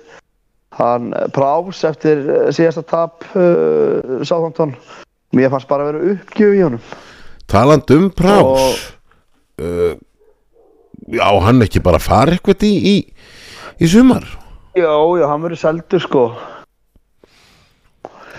[0.78, 4.74] hann eh, Prás eftir eh, síðasta tap uh, Southampton.
[5.36, 6.86] Mér fannst bara að vera uppgjöf í honum.
[7.52, 8.80] Taland um prás?
[9.60, 9.94] Uh,
[11.12, 12.96] Já, hann ekki bara fara eitthvað í, í,
[13.82, 14.24] í sumar?
[14.78, 16.22] Já, já, hann verður seldur sko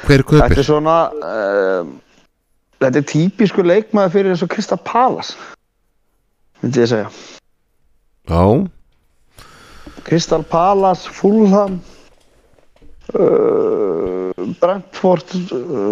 [0.04, 0.60] Hver Þetta kaupir?
[0.60, 1.92] er svona uh,
[2.84, 5.34] Þetta er típisku leikmaður fyrir eins og Krista Palas
[6.64, 7.10] myndi ég segja.
[8.32, 8.44] Já,
[10.08, 11.74] Kristal Palas, Fulham
[13.20, 15.50] uh, Brentford uh,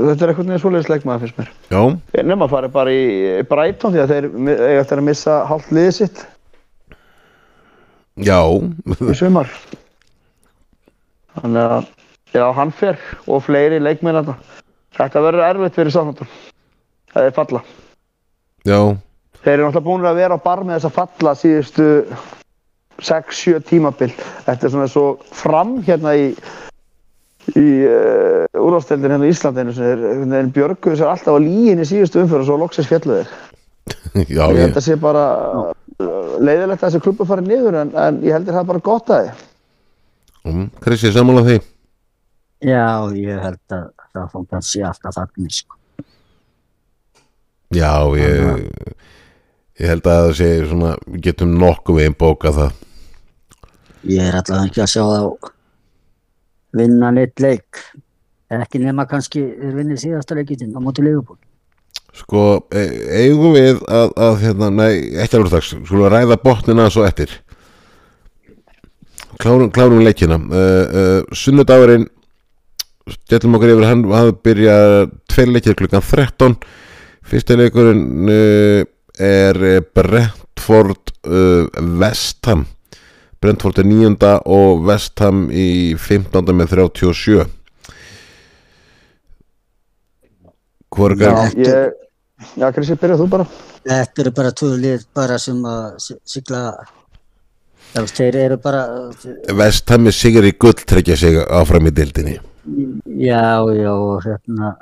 [0.08, 1.50] þetta er eitthvað neður svoleiðis leikmaður finnst mér.
[1.72, 1.82] Já,
[2.16, 3.04] Ég nefn að fara bara í
[3.52, 6.24] Brighton því að þeir eiga eftir að missa hálft liðið sitt.
[8.28, 8.40] Já.
[9.12, 9.52] Í sumar.
[11.36, 11.92] Þannig að
[12.34, 14.38] já, hann fer og fleiri leikmenn þarna.
[14.98, 16.28] Þetta verður erfitt fyrir Southampton
[17.12, 17.62] Það er falla
[18.68, 18.80] Já,
[19.42, 21.86] Þeir eru náttúrulega búin að vera á bar með þess að falla síðustu
[23.02, 24.12] 6-7 tímabil.
[24.46, 26.28] Þetta er svona svo fram hérna í,
[27.58, 30.04] í uh, úrvasteldin hérna í Íslandinu sem er,
[30.36, 33.34] þeir björguðu sér alltaf á líginni síðustu umfyrir og svo loksins fjalluðir.
[34.38, 35.26] já, Ég að sé bara
[35.58, 35.74] uh,
[36.38, 39.46] leiðilegt að þessi klubbu fari niður en, en ég heldur það bara gott að þið.
[40.52, 41.60] um, Krissi, samanlega því
[42.62, 42.86] já,
[43.18, 45.78] ég held að það fónt að sé alltaf þannig sko.
[47.72, 48.68] Já, ég
[49.82, 52.80] ég held að það sé svona getum nokkuð veginn bókað það.
[54.12, 55.52] Ég er allavega ekki að sjá þá
[56.82, 57.86] vinna neitt leik.
[58.52, 61.40] Ekki nema kannski þeir vinni síðasta leikitinn á móti leifupól
[62.12, 66.90] Sko, e- eigum við að, að hérna, nei, ekki alveg strax skulum við ræða botnina
[66.92, 67.38] svo eftir.
[69.40, 70.36] Klárum, klárum leikina.
[70.36, 72.10] Uh, uh, sunnudagurinn
[73.10, 74.76] stjallum okkur yfir hann hann byrja
[75.32, 76.56] tveir leikir klukkan 13
[77.32, 78.84] fyrsta leikurinn uh,
[79.22, 81.66] er eh, Brentford uh,
[82.02, 82.66] Vestham
[83.42, 86.46] Brentford er níunda og Vestham í 15.
[86.54, 87.48] með 37
[90.92, 91.36] Hvor er Já.
[91.56, 91.94] Ég,
[92.60, 93.46] já, Krissi, byrjað þú bara.
[93.88, 96.64] þetta eru bara tvö lið bara sem að si- sigla
[97.96, 98.84] þeir eru bara
[99.58, 102.38] Vestham er sigur í gull tryggja sig áfram í dildinni
[103.06, 103.44] já,
[103.76, 104.74] já, og hérna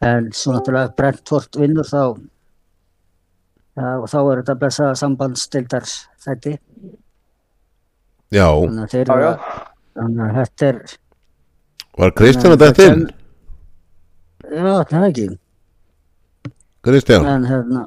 [0.00, 2.02] en svo náttúrulega Brentford vinnur þá
[3.78, 5.86] þá, þá er þetta besta sambandstildar
[6.24, 6.54] þætti
[8.28, 9.60] Já, þannig að þeir Já, eru já.
[9.98, 10.80] þannig að þetta er
[11.98, 13.04] var Kristján að þetta inn?
[14.48, 15.28] já, það er ekki.
[16.88, 17.84] Kristján, en hérna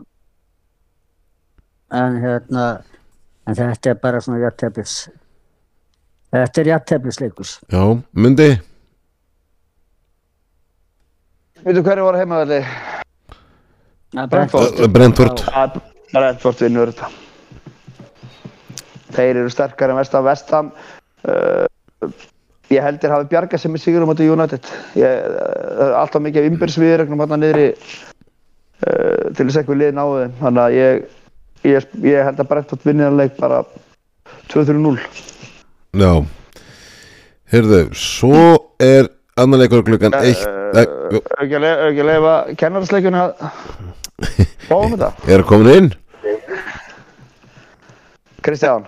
[2.02, 2.66] en hérna
[3.48, 4.96] en þetta er bara svona jatteflis
[6.32, 7.82] þetta er jatteflisleikus já,
[8.14, 8.50] myndi
[11.62, 12.60] Veitu hverju var heimaðalli?
[14.32, 14.80] Brentford.
[14.80, 15.44] Uh, Brentford.
[15.54, 15.76] Að
[16.10, 17.10] Brentford vinnur þetta.
[19.12, 20.72] Þeir eru sterkar en vestam vestam
[21.28, 21.68] uh,
[22.72, 24.72] ég heldur hafi bjargað sem er sigur um þetta United.
[24.98, 30.20] Ég, uh, alltaf mikið af ymbirðsviðregnum hann niðri uh, til þess að eitthvað lið náðu
[30.24, 30.36] þeim.
[30.42, 31.16] Þannig að ég,
[31.70, 33.64] ég, ég held að Brentford vinnir að leik bara
[34.50, 34.98] 2-3-0
[36.02, 36.14] Já.
[37.52, 38.46] Heyrðu, svo
[38.82, 40.42] er annar leikur klukkan eitt
[40.76, 43.32] Nei, jú, Er ekki að le- er ekki að leifa kennarasleikjunni að
[44.70, 45.10] fáum þetta?
[45.36, 45.90] Er komin inn?
[48.46, 48.88] Kristján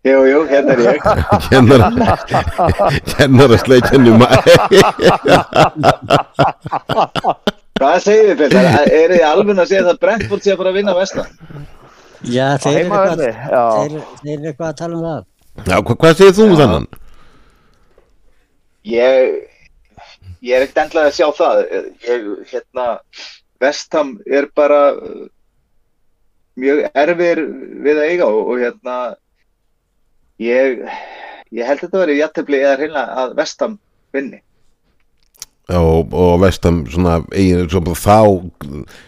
[0.00, 1.02] Jú, jú, hérna er ég.
[1.50, 1.82] Kennar
[3.12, 4.22] Kennar að sleikjanum
[7.80, 8.88] Hvað segir þið, Petar?
[8.92, 11.28] Er þið alveg að segja það að Brentford sé að fara að vinna vestan?
[12.28, 13.62] Já, þeir eru eitthvað, já.
[13.76, 15.22] þeir, þeir eru eitthvað að tala um það.
[15.70, 16.84] Já, hva, hvað segir þú um þannan?
[18.88, 19.34] Ég,
[20.40, 21.62] ég er ekkert endlega að sjá það.
[22.06, 22.86] Ég, hérna,
[23.60, 25.24] vestam er bara uh,
[26.60, 27.42] mjög erfir
[27.84, 28.98] við að eiga og, og hérna,
[30.40, 30.84] ég,
[31.52, 33.76] ég held að þetta verið jættefli eða hreinlega að vestam
[34.16, 34.40] vinni.
[35.70, 38.16] Já, og, vestam svona, eigin, svona þá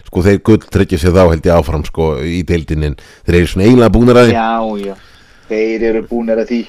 [0.07, 2.95] sko þeir gull tryggja sér þá held ég áfram sko í deildinin
[3.27, 4.53] þeir eru svona eiginlega búnir að því Já,
[4.93, 4.95] já.
[5.49, 6.61] Þeir eru búinir að því.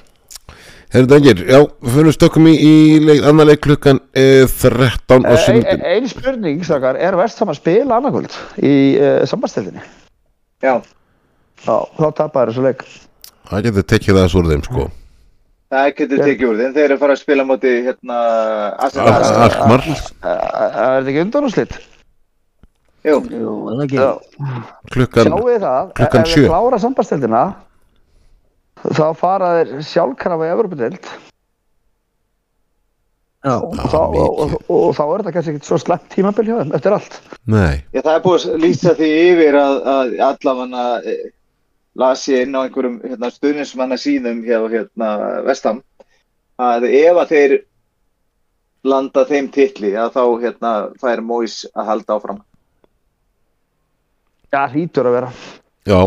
[0.94, 5.34] Herru dangir, já, við fyrir stökkum í, í leik, annar leik klukkan eh, 13 á
[5.34, 9.82] Ein, sundin ein spurning, strákar, er Vestham að spila annarkvöld í uh, sambandstildinni?
[10.62, 10.76] Já,
[11.64, 12.84] Já, þá tapar þessu leik.
[13.50, 14.86] Það getur tekið það svo úr þeim sko
[15.74, 16.74] það getur tekið úr þeim.
[16.76, 18.20] Þeir eru að fara að spila á móti, hérna,
[18.86, 19.14] Arsenal.
[19.18, 19.88] Al- Alkmaar,
[20.24, 21.74] Uh, er þetta ekki undanúslit?
[23.04, 24.60] Jú, Jú, er það ekki.
[24.94, 27.42] Klukkan Sjáu þið það, ef við klára sambandstildina,
[28.84, 31.08] þá fara þeir sjálfkrafa í Evropadeild
[33.44, 36.56] Já, og, þá- og, og, og, þá er þetta kannski ekkert svo slæmt tímabil hjá
[36.62, 37.16] þeim eftir allt.
[37.52, 41.26] Nei, Já, það er búið að lýsa því yfir að, að allafanna eh,
[42.00, 45.10] las ég inn á einhverjum hérna, stuðnismanna sínum hjá hérna,
[45.44, 45.82] Vestam
[46.64, 47.58] að ef að þeir
[48.88, 50.72] landa þeim titli að þá hérna,
[51.04, 52.40] fær Móis að halda áfram.
[54.56, 55.34] Já, hlýtur að vera.
[55.90, 56.00] já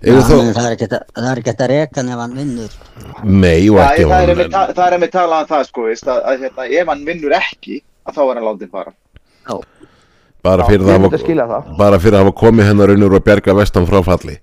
[0.00, 2.70] Já, Eða þá, það er ekkert að- það er ekkert að reka ef hann vinnur.
[3.24, 6.20] nei og ekki það, er ta- það er með talað um það sko, veist, að,
[6.30, 8.92] að hérna, ef hann vinnur ekki að þá er hann látið fara.
[9.50, 9.58] Já,
[10.42, 11.76] bara Já, fyrir myndi að skilja hafa- það.
[11.76, 14.38] bara fyrir að hafa komið hennar raunur og bjarga vestan frá falli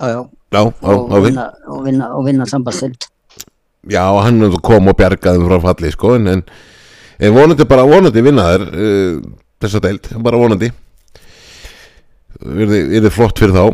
[0.00, 0.28] já, já.
[0.52, 3.04] Já, á, Og vinna, og vinna, og vinna sambandstild.
[3.88, 6.42] Já, hann kom og bjargaði frá falli sko, en, en,
[7.32, 9.20] vonandi bara vonandi vinna þær uh,
[9.60, 10.72] þessa deild, bara vonandi
[12.44, 13.64] er þið flott fyrir þá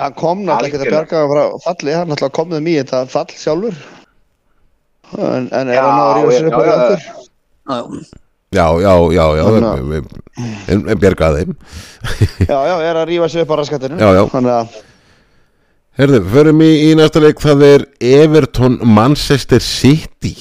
[0.00, 0.92] Hann kom náttúrulega ekki að Algjörlega.
[0.96, 3.74] bjarga hann frá falli, hann náttúrulega kom þeim í þetta fall sjálfur.
[5.18, 7.02] En, en er hann að rífa sér já, upp á já, röndur?
[7.70, 8.94] Já, já.
[9.14, 9.80] Já, já, en, að-
[10.70, 10.80] en,
[11.36, 11.52] þeim
[12.48, 13.98] Já, já, er að rífa sér upp á raskattinu.
[14.00, 14.22] Já, já.
[14.32, 14.78] Þannig að,
[16.00, 20.32] Herðu, förum í, í næsta leik það er Everton Manchester City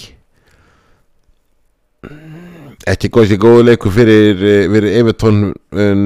[2.89, 5.41] ekki góðs í góðu leiku fyrir, eh, fyrir Everton
[5.75, 6.05] en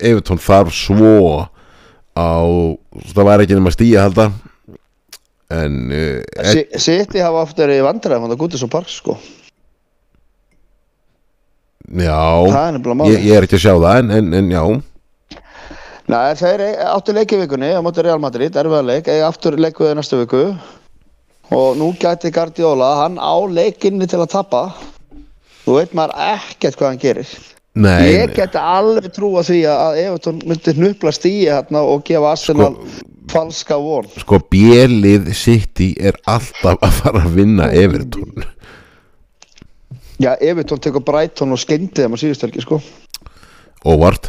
[0.00, 1.12] Everton þarf svo
[2.16, 2.28] á
[3.12, 4.30] það var ekki nema stíja halda.
[5.52, 9.18] En uh, Si- City hafa oft verið vandræðum hann að gúti svo park, sko.
[11.92, 12.20] já.
[12.48, 14.62] Það er ég, ég er ekki að sjá það en, en, en já.
[16.12, 19.56] Nei, þeir ei- áttu leik í vikunni á móti Real Madrid, erfiða leik, eiga aftur
[19.60, 20.42] leikuði næstu viku.
[21.52, 24.62] Og nú gæti Guardiola, hann á leikinni til að tappa
[25.66, 27.34] þú veit maður ekkert hvað hann gerir
[27.72, 32.74] Nei, ég geti alveg trúa því að Evertón myndi hnupla stíi hérna og gefa Arsenal
[33.32, 34.10] falska von.
[34.20, 38.44] Sko bjelið City er alltaf að fara að vinna Everton.
[40.20, 42.82] Já, Evertón tekur Brighton og skeindi þeim á síðustelgi sko.
[43.88, 44.28] Óvart.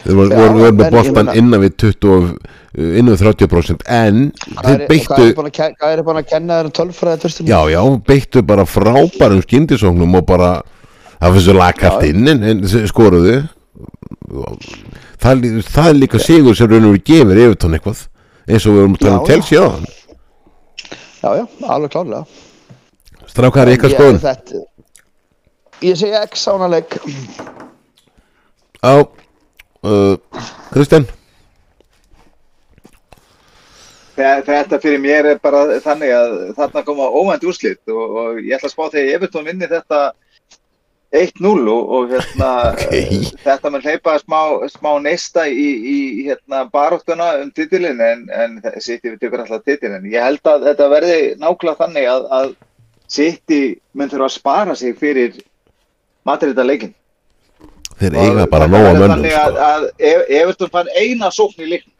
[0.00, 2.36] Þeir voru, voru með meina- innan við 20 og-
[2.78, 7.48] innan við 30% en þeir beittu hvað er búin að að kenna þeir um tölfræði
[7.50, 10.62] já já, beittu bara frábærum skyndisóknum og bara
[11.20, 12.08] það lagkalt Já.
[12.12, 13.36] inn en, en skoruðu.
[15.20, 18.04] Það, það er líka sigur sem raun og veru gefur Everton eitthvað
[18.50, 19.68] eins og við vorum að tala um Já, Chelsea á
[21.20, 22.24] Já, já, alveg klárlega.
[23.28, 24.20] Strákar Ég- skoðun?
[24.22, 24.66] þetta-
[25.84, 26.96] Ég segi X á hana leik.
[28.84, 30.16] Á uh,
[30.72, 31.06] Kristján?
[34.16, 38.56] Þe- Þetta fyrir mér er bara þannig að þarna koma óvænt úrslit og, og ég
[38.58, 40.00] ætla að spá þegar Evertón vinni þetta
[41.10, 43.32] 1-0 og, og hérna, Ok.
[43.42, 44.40] þetta mun hleypa smá,
[44.70, 45.96] smá neista í, í
[46.28, 50.06] hérna, baróttuna um titilin en, en City við tökur alltaf titilin.
[50.12, 52.52] Ég held að þetta verði nákvæmlega þannig að, að
[53.10, 53.62] City
[53.98, 55.40] mun þurfa að spara sig fyrir
[56.28, 56.94] Madrida leikin.
[58.00, 59.40] þeir eiga bara nóga mönnum Þannig sko.
[59.40, 61.96] að, að Ev- Evertón fann eina sókn í leiknum.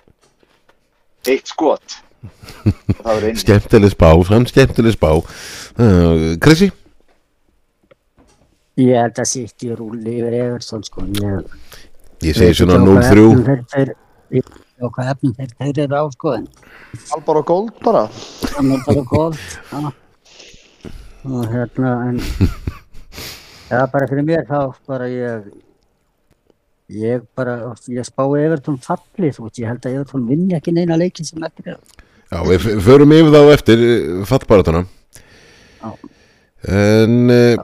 [1.29, 1.99] Eitt skot.
[3.43, 6.71] Skemmtileg spá, samt skemmtileg spá uh, Krissi
[8.81, 11.05] Ég held að City rúli yfir Everton sko.
[11.21, 11.55] Ég,
[12.25, 13.97] ég segi veit svona ekki á hvað 0-3 efnum þeir- þeir-
[14.31, 16.45] Ég ekki á hvað efnum þeir, þeir eru á sko en
[17.17, 19.41] Albara Gold bara það bara góð
[19.73, 19.81] já.
[21.27, 22.21] og hérna en
[23.71, 25.51] já bara fyrir mér þá bara ég
[26.91, 27.57] ég bara
[27.91, 31.43] ég spái Evertón falli þú veist ég held að Evertón vinni ekki neina leikin sem
[31.47, 31.83] eftir er
[32.31, 33.85] Já, við förum yfir þá eftir
[34.31, 34.85] fattbaratuna
[35.83, 35.91] Já.
[36.71, 37.57] En uh,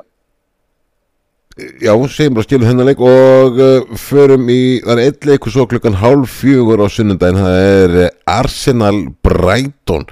[1.56, 5.64] Já, segjum bara skilum þennan leik og uh, förum í, það er eitt leikur svo
[5.70, 10.04] klukkan hálf fjögur á sunnundaginn það er eh, Arsenal Brighton.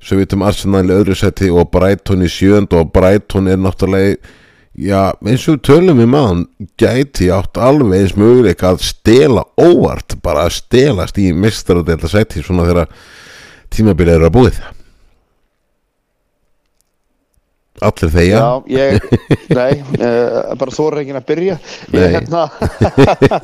[0.00, 4.16] Svo við vitum Arsenal í öðru seti og Brighton í sjönd og Brighton er náttúrulega
[4.72, 6.46] já, eins og tölum við maðan
[6.80, 12.70] gæti átt alveg eins möguleik að stela óvart, bara að stelast í mestaradélta seti svona
[12.70, 12.96] þegar
[13.76, 14.64] tímabilið eru að búið
[17.88, 19.06] allir þeia Já, ég,
[19.58, 21.58] nei, uh, bara er ekki að byrja.
[21.92, 22.44] Ég, hérna,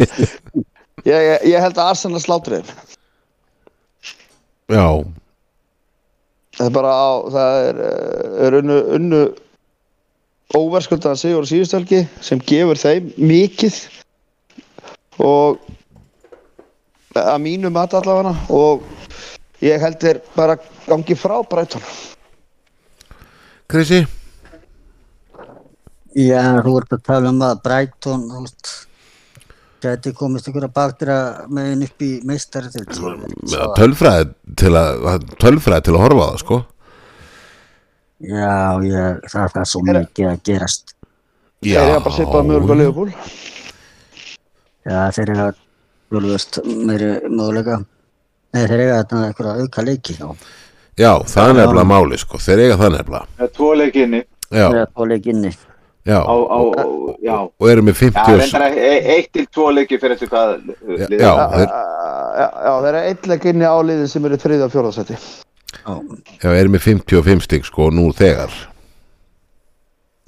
[1.13, 2.85] ég, ég, held að Arsenal slátri þeim
[4.69, 4.87] já,
[6.59, 9.23] Það er bara á, það er, uh, er unnu, unnu
[10.59, 13.77] óverskuldaðan sigur og síðustölki sem gefur þeim mikið
[15.23, 15.59] og
[17.19, 18.35] að mínu mat allavega.
[18.55, 18.85] Og
[19.65, 21.85] ég held þeir bara gangi frá Brighton.
[23.69, 24.05] Krissi
[26.17, 28.71] Já, þú ert að tala um að veist,
[29.83, 31.17] gæti komist ykkur að baktra
[31.53, 32.87] með henn upp í meistari til
[33.53, 36.59] Já, tölfræði til að tölfræði til að horfa á það sko.
[38.19, 40.97] Já, ég, það er það svo mikið að gerast.
[41.63, 43.13] Þeir eru bara svipað mjög að Liverpool.
[44.89, 45.63] Já, þeir eru að,
[46.17, 47.79] veist, meiri möguleika.
[48.57, 50.29] Nei, þeir eru að eitthvað auka leiki þá.
[50.99, 53.25] Já, það er nefnilega máli sko, þeir eiga það nefnilega.
[53.37, 53.49] Það
[54.81, 55.59] er tvo leikinni
[56.09, 56.59] Já, á, á,
[57.21, 57.35] já.
[57.61, 60.55] og eru með Já, 50 og- reyndar e- eitt til tvo leiki fyrir eftir hvað
[60.65, 61.51] Já, liðið já, er.
[61.59, 61.69] þeir,
[62.39, 65.19] Já, já, þeir eru eitthvað inni á liðin sem eru þriða og fjórðarsæti
[66.43, 68.53] Já, eru með 55 stig sko nú þegar.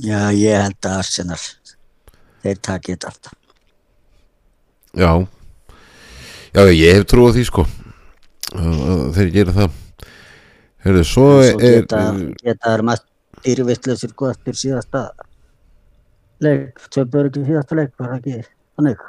[0.05, 1.39] Já, ég held að Arsenal,
[2.45, 3.33] þeir taki þetta alltaf.
[4.97, 5.11] Já.
[6.55, 7.65] Já, ég hef trú á því sko.
[9.17, 9.71] Þeir gera það.
[10.85, 12.05] Hörðu, svo Svo er geta,
[12.45, 13.05] geta þær mest
[13.45, 15.03] dýrvittlega sko eftir síðasta
[16.45, 18.49] leik, töfur ekki síðasta leik, var það ekki?
[18.81, 19.07] Þannig?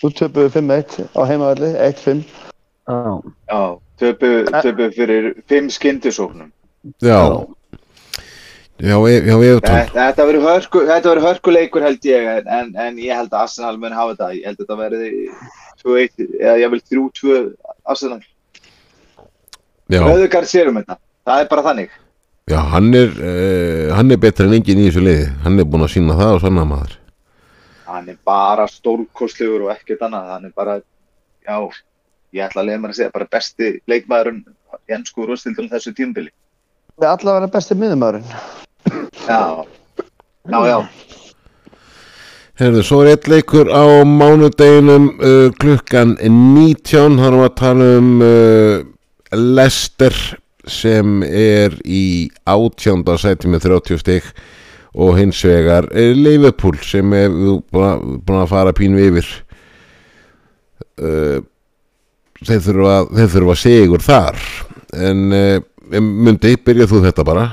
[0.00, 2.22] Þú töpuðu 5-1 á heimavalli 1-5
[2.90, 4.30] Já, Já, töpu,
[4.62, 6.50] töpu fyrir fimm skyndisóknum.
[7.04, 7.46] Já.
[8.80, 10.82] Já, e- já, Evertón Þetta þetta verður hörku,
[11.26, 14.30] hörkuleikur held ég en, en, en ég held að Arsenal mun hafa þetta.
[14.38, 15.10] Ég held að þetta verði
[15.84, 17.40] 2-1 eða ég vil 3-2
[17.84, 18.22] Arsenal.
[19.90, 20.96] Já, Rauðugard sér um þetta,
[21.26, 21.94] það er bara þannig
[22.50, 25.28] já, hann er uh, hann er betur en enginn í þessu liði.
[25.44, 26.96] Hann er búinn að sína það og sanna maður
[27.90, 30.28] hann er bara stórkostlegur og ekkert annað.
[30.30, 30.76] Hann er bara,
[31.42, 31.56] já
[32.34, 34.42] ég ætla að leiða mér að segja, bara besti leikmaðurinn
[34.86, 36.30] í ennsku rústildunum þessu tímbili
[37.00, 38.26] Við allavega besti miðumæðurinn
[39.26, 39.64] Já,
[40.50, 40.78] já, já.
[42.60, 47.90] Herðu, svo er eitt leikur á mánudeginum uh, klukkan 19 þar erum við að tala
[47.98, 48.78] um uh,
[49.58, 50.16] Lester
[50.70, 54.32] sem er í átjánda sæti með 30 stygg
[54.94, 59.28] og hins vegar er Liverpool sem er búin að, fara pínu yfir.
[61.00, 61.38] Uh,
[62.42, 64.40] þeir þurfa þeir þurfa sigur þar.
[64.98, 65.56] En uh,
[66.00, 67.48] myndi, byrja þú þetta bara?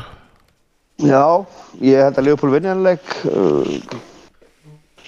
[0.98, 1.46] Já,
[1.86, 4.00] ég held að Leopold vinni hann leik uh,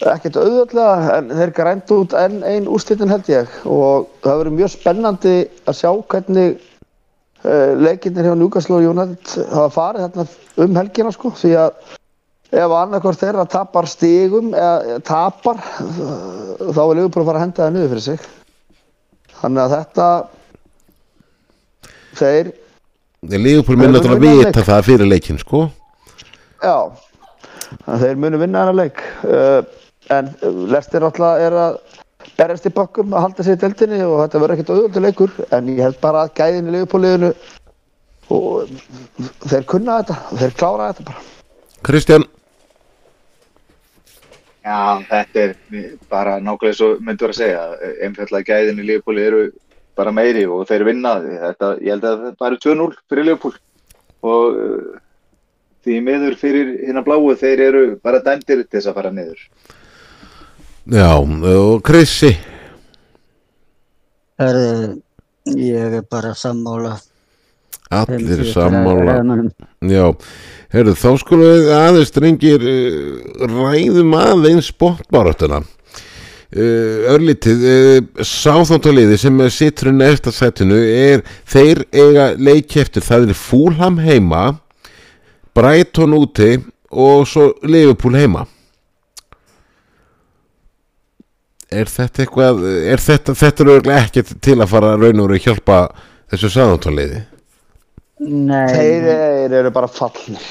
[0.08, 3.50] ekkert auðvöldlega en þeir grænt út enn ein úrslitin held ég.
[3.66, 5.36] Og það verður mjög spennandi
[5.66, 6.60] að sjá hvernig
[7.80, 11.96] leikinnir hjá Newcastle og United hafa farið þarna um helgina sko því að
[12.50, 17.76] ef annarkvort þeirra tapar stigum eða tapar þá er Leopold að fara að henda það
[17.76, 18.28] niður fyrir sig.
[19.40, 20.08] Þannig að þetta
[22.20, 22.52] þeir
[23.28, 25.66] Liverpool náttúrulega vinna vita það fyrir leikin sko.
[26.64, 26.92] Já,
[27.86, 29.02] að þeir munu vinna hana leik.
[29.28, 29.60] Uh,
[30.16, 30.32] en
[30.72, 31.80] Lester náttúrulega er að
[32.40, 35.72] berjast í bakkum að halda sig í deildinni og þetta verður ekkert auðvöldu leikur en
[35.72, 37.32] ég held bara að gæðin í leifupóliðinu
[38.36, 38.74] og
[39.50, 41.26] þeir kunna þetta og þeir klára þetta bara.
[41.88, 42.28] Kristján?
[44.70, 45.54] Já, þetta er
[46.12, 47.62] bara nákvæmlega svo myndur að segja
[48.06, 49.44] einfallega gæðin í Liverpool eru
[49.98, 53.56] bara meiri og þeir vinna þetta, ég held að það eru 2-0 fyrir Liverpool.
[54.30, 55.00] Og uh,
[55.88, 59.48] því miður fyrir hérna bláu þeir eru bara dæmdir til þess að fara niður
[60.90, 62.32] Já, og Krissi
[64.40, 66.98] ég er bara sammála.
[67.90, 69.18] Allir sammála.
[69.82, 70.06] Já,
[70.74, 79.42] heyrðu, þá skulum við aðeins drengir uh, ræðum aðeins bóttbáratuna uh, örlítið uh, sáþóntaliði sem
[79.54, 84.46] situr í næsta sætinu er þeir eiga leiki eftir það er Fúlham heima
[85.58, 86.56] Brighton úti
[86.90, 88.46] og svo Liverpool heima
[91.72, 92.64] er þetta eitthvað
[92.94, 95.80] er þetta, þetta er örgulega ekkert til að fara raun og að hjálpa
[96.32, 97.20] þessu sáþóntaliði
[98.20, 100.44] Nei, Þeir, eru bara fallnir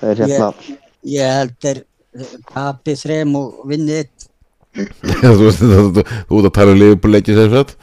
[0.00, 0.48] Þeir hérna
[1.06, 1.82] ég held þeir
[2.54, 4.08] tapið þrem og vinnið
[5.22, 7.76] þú veist þú þú- þú ert að tala um Liverpool leiki sem sagt?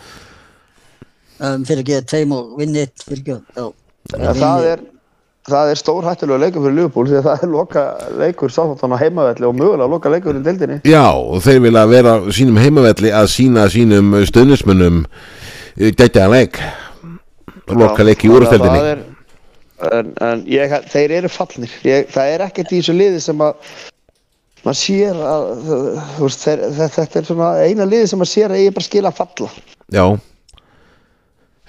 [1.41, 4.83] Um, fyrir ekki tveim og vinnið fyrir ekki ja, það er
[5.49, 7.83] Það er stór hættulega leikur fyrir Liverpool því að það er loka
[8.19, 10.77] leikur sáþáttan á heimavelli og mögulega loka leikur í deildinni.
[10.85, 14.99] Já, og þeir vilja vera sínum heimavelli að sína sínum stöðnismönnum
[15.97, 16.61] gætja að leik
[17.71, 19.09] loka leik í úrstældinni
[19.81, 21.71] En, en ég, þeir eru fallnir.
[21.87, 23.71] Ég, það er ekkert í þessu liði sem að
[24.61, 25.47] maður sér að
[26.19, 29.23] veist, þeir, þetta, er svona eina liði sem maður sér að ég bara skila að
[29.23, 29.49] falla.
[29.89, 30.05] Já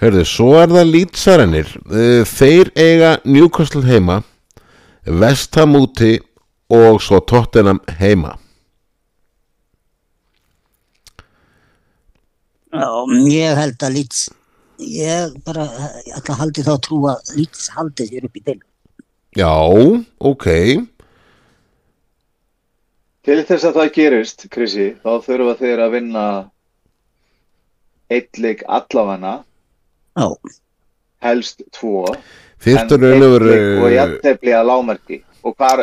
[0.03, 1.69] Hörðu, svo er það lýtsarennir
[2.27, 4.21] Þeir eiga Newcastle heima
[5.07, 6.17] Vestham úti
[6.73, 8.37] og svo Tottenham heima.
[12.73, 12.89] Já,
[13.29, 14.21] ég held að Leeds
[14.83, 15.67] ég bara
[16.07, 18.61] ég ætla að haldi þá að trú að Leeds haldi sér upp í deil
[19.37, 19.53] Já,
[20.19, 20.47] ok.
[23.23, 26.25] Til þess að það gerist, Krissi, þá þurfa þeir að vinna
[28.13, 29.52] allafana, já,
[31.23, 35.21] helst tvo, en er raun og jafntefli að lámarki.
[35.43, 35.83] Og hvar,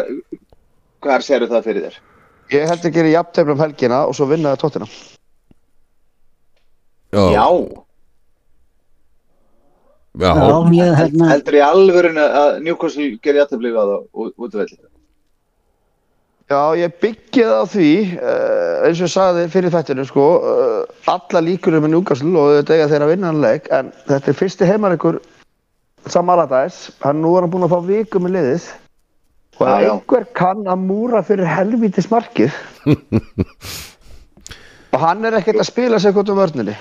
[1.03, 1.95] hvar séru það fyrir þér?
[2.53, 4.87] Ég held að gera jafntefni um helgina og svo vinna það tóttina.
[7.09, 7.45] Já, Já,
[10.19, 14.77] já, já, ég hérna heldur í alvörinu að Newcastle gerir jafntefli á það út- útvelli.
[16.49, 21.09] Já, ég byggi það á því, uh, eins og ég sagði fyrir þættinu, sko, uh,
[21.13, 25.19] alla líkur er Newcastle og þetta eiga þeirra vinnanleik, en þetta er fyrsti heimareikur
[26.09, 28.65] Sam Allardyce, hann nú er hann búinn að fá viku með liðið
[29.59, 29.91] og Já, ef já.
[29.93, 32.55] einhver kann að múra fyrir helvítis markið
[34.95, 36.73] og hann er ekkert að spila sig út um vörninni,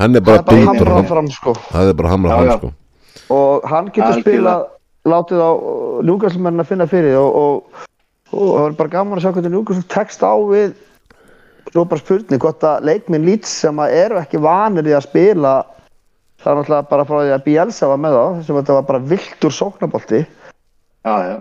[0.00, 1.56] hann er bara er hamrað hann fram, sko.
[1.74, 2.56] Það er bara hamra Já, hann já.
[2.62, 2.72] sko
[3.36, 4.66] og hann getur spilað
[5.08, 5.50] látið á
[6.08, 7.84] njúkastlumenn að finna fyrir og, og,
[8.32, 10.76] og það var bara gaman að sjá hvernig njúkastl tekst á við
[11.72, 15.54] svo bara spurning hvort að leikminn lít sem að eru ekki vanir í að spila
[16.38, 19.06] það er náttúrulega bara frá því að Bielsa var með þá sem þetta var bara
[19.12, 20.22] viltur sóknabolti
[21.06, 21.36] Já, já.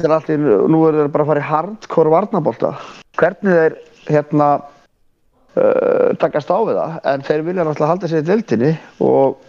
[0.00, 2.72] er allir, nú er þeir bara að fara í hardcore varnabolta
[3.20, 3.78] hvernig þeir
[4.10, 6.96] hérna uh, takast á við það?
[7.12, 8.72] En þeir vilja náttúrulega halda sér í deildinni
[9.04, 9.40] og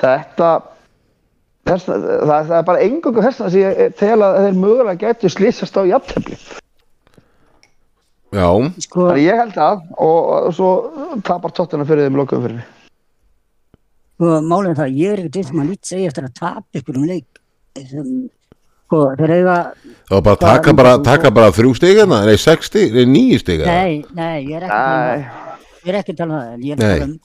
[0.00, 0.50] þetta
[1.68, 5.76] þess, það, það er bara engungu þess að ég tel að þeir mögulega getur slýsast
[5.80, 6.38] á jafntefli.
[8.34, 8.48] Já,
[8.82, 10.70] sko, þannig ég held að og, og svo
[11.26, 12.64] tapar tóttina fyrir þeim lokum fyrir
[14.14, 16.80] sko málið er það, ég er ekkert eins og maður lít segja eftir að tapa
[16.80, 17.40] ykkur um leik
[17.78, 18.08] sem,
[18.86, 22.70] sko, þeir eiga það var bara að taka bara, taka bara þrjú stigana, nei, sex
[22.70, 25.62] stig, nei, níu stiga nei, nei, ég er ekki að tala um Nei, það.
[25.84, 26.90] ég er ekki að tala um það, ég er Nei.
[26.90, 27.16] að tala um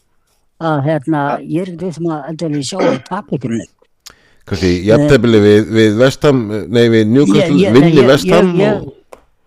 [0.69, 3.73] að hérna, ég er ekkert eins og maður endur sjá að tapa ykkur um leik
[4.49, 6.39] Kannski, jafntefli við, við Vestham,
[6.73, 8.95] nei, við ég- vinni Vestham ég, og...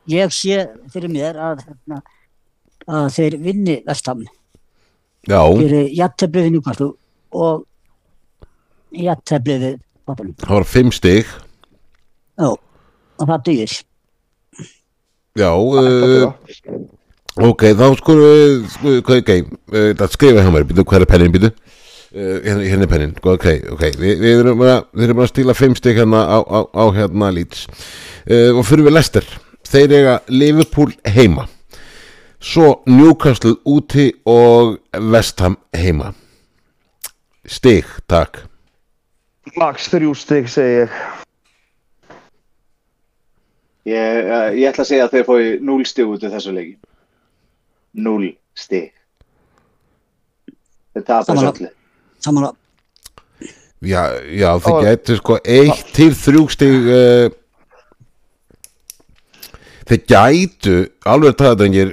[0.07, 0.61] ég, ég sé
[0.93, 1.99] fyrir mér að, hérna,
[2.87, 4.23] að þeir vinni vestam
[5.27, 6.93] Já, fyrir jættefli við Newcastle
[7.33, 7.65] og
[8.91, 10.35] jættefli við Tottenham.
[10.43, 11.29] það var fimm stig.
[12.39, 13.77] Já, og það dugir.
[15.39, 16.33] Já, uh,
[17.47, 19.31] ok, þá skulum við, sko, ok, ok,
[19.73, 21.53] uh, það skrifa hjá mér, býtu, hvað er pennin, býtu?
[22.13, 25.31] Uh, hérna, hérna er pennin, sko, ok, ok, við, við erum að, við erum að
[25.31, 27.65] stíla fimm stig hérna á, á, á hérna Leeds.
[28.29, 29.29] Uh, og fyrir við Lester,
[29.65, 31.47] þeir eiga Liverpool heima,
[32.37, 36.13] svo Newcastle úti og Vestham heima.
[37.49, 38.45] Stig, takk.
[39.59, 41.01] max þrjú stig segi ég
[43.83, 46.77] Ég, eh, ég ætla að segja að þeir fói 0 stig út af þessu leiki.
[47.99, 48.93] 0 stig.
[50.95, 51.59] Þeir tapar Samanlagt.
[51.59, 51.82] svolítið.
[52.25, 52.59] Samanlega
[53.83, 57.33] Já, já, þið getur sko eitt til þrjú stig uh,
[59.91, 60.75] Þið gætu
[61.11, 61.91] alveg það að engir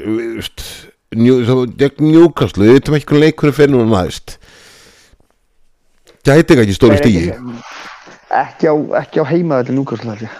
[1.81, 4.35] gegn Newcastle, við veitum ekki hvernig leikurinn fyrir núna næst.
[6.21, 7.63] Gæti ekki stóri stígi ekki-
[8.43, 10.37] ekki á, ekki á heimaðalli núkastlu held ég.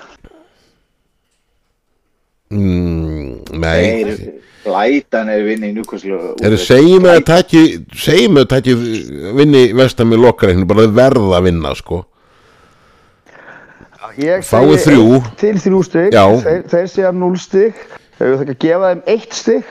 [2.53, 4.38] Mm, Nei
[4.69, 5.83] Þeir, Blætan er vinni í
[6.39, 7.63] Þeir segjum að taki
[7.97, 12.03] segjum að taki vinni vestam í lokkareikinu, bara þeir verða að vinna sko.
[14.19, 15.19] Ég segi þrjú.
[15.39, 16.13] til þrjú stig.
[16.13, 16.25] Já.
[16.43, 17.83] þeir, þeir segja 0 stig.
[18.19, 19.69] Hefur það ekki að gefa þeim eitt stig?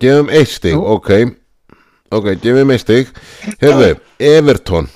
[0.00, 1.10] Gefum eitt stig, ok.
[2.16, 3.10] Ok, gefum eitt stig.
[3.60, 4.88] Herðu, Everton.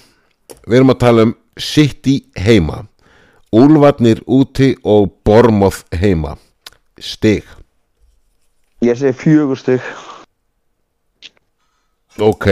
[0.65, 2.87] Við erum að tala um City heima.
[3.53, 6.39] Úlfarnir úti og Bormoth heima.
[6.97, 7.45] Stig
[8.83, 9.81] Ég segi fjögur stig.
[12.19, 12.47] Ok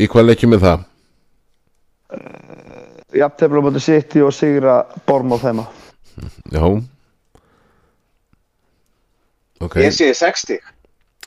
[0.00, 0.82] Í hvað leikjum við það?
[3.20, 4.74] Jafntefla mútið City og sigra
[5.08, 5.64] Bormoth heima.
[6.52, 6.62] Já
[9.60, 10.60] Ok, Ég sé 60.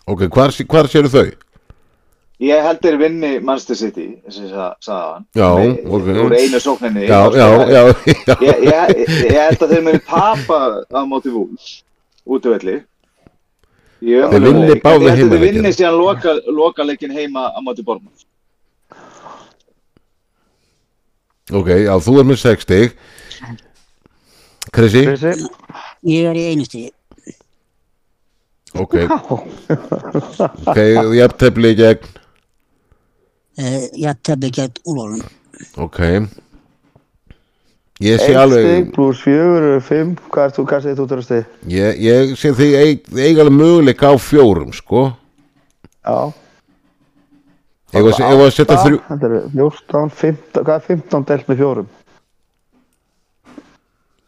[0.09, 1.27] ok, hvar, hvar séru þau?
[2.41, 5.25] Ég held þeir vinni Manchester City, sem ég sa- sagði hann.
[5.37, 6.07] Já, Með- ok.
[6.23, 7.03] Úr einu sókninni.
[7.05, 7.83] Já, já, já,
[8.25, 8.35] já.
[8.41, 10.57] Ég, ég, ég held að þeir muni tapa
[10.89, 11.83] á móti vúls,
[12.25, 12.79] útvöldi.
[14.03, 15.41] Þeir vinni báðir Þeir heimaleikina.
[15.45, 18.25] vinni síðan loka, loka leikin heima á móti Bormund.
[21.53, 22.93] Ok, já, þú er með 6 stig
[24.73, 25.03] Krissi?
[25.05, 25.33] Krissi?
[26.07, 26.91] Ég er í einu stigi.
[28.73, 28.95] Ok
[30.65, 30.79] Ok,
[31.19, 32.19] jafntefli gegn
[33.53, 35.19] Uh, ég tefni gett úlólum.
[35.77, 35.99] Ok
[38.01, 40.15] Ég sé Eitt alveg stig pluss fjögur fimm.
[40.33, 41.43] Hvað er þú, hvað segir þú til að stig?
[41.69, 45.03] Ég, ég sé því eig, eiga alveg möguleika á fjórum, sko
[46.03, 46.33] Já.
[47.93, 51.87] Ég var að, setja þrjú Þetta eru 14, 15, hvað er 15 delt með fjórum?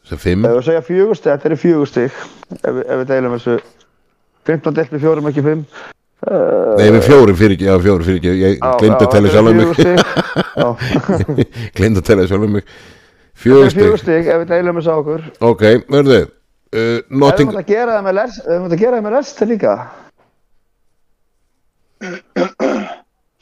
[0.05, 2.23] Sem fimm Ef við segja fjögur stig, þetta eru fjögur stig.
[2.61, 3.57] Ef, við- ef við deilum þessu
[4.45, 5.63] 15 delt með fjórum, ekki fimm.
[6.25, 8.69] Nei, með fjórum fyrir ekki, já, fjórum fyrir ekki Ég já,
[9.01, 9.67] að tella sjálf eru mig.
[11.75, 13.04] Gleymdi að tella sjálf mig Þetta
[13.35, 15.27] Fjögur eru fjögur stig ef við deilum þessu á okkur.
[15.43, 16.31] Ok, verðu uh,
[16.75, 19.05] Ef við Notting mútum að gera það með rest, ef við mútum að gera það
[19.05, 19.75] með rest líka.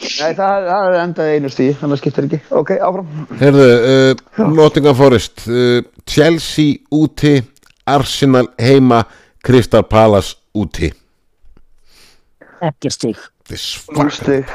[0.04, 2.40] Nei, það, það er endað einu stíð, þannig að skiptir ekki.
[2.60, 3.14] Ok, áfram.
[3.40, 5.80] Herðu, uh, Nottingham Forest uh,
[6.10, 7.38] Chelsea úti
[7.90, 9.04] Arsenal heima
[9.44, 10.92] Crystal Palace úti
[12.64, 13.18] Ekkert stig.
[13.50, 14.48] This Núl fuck stig.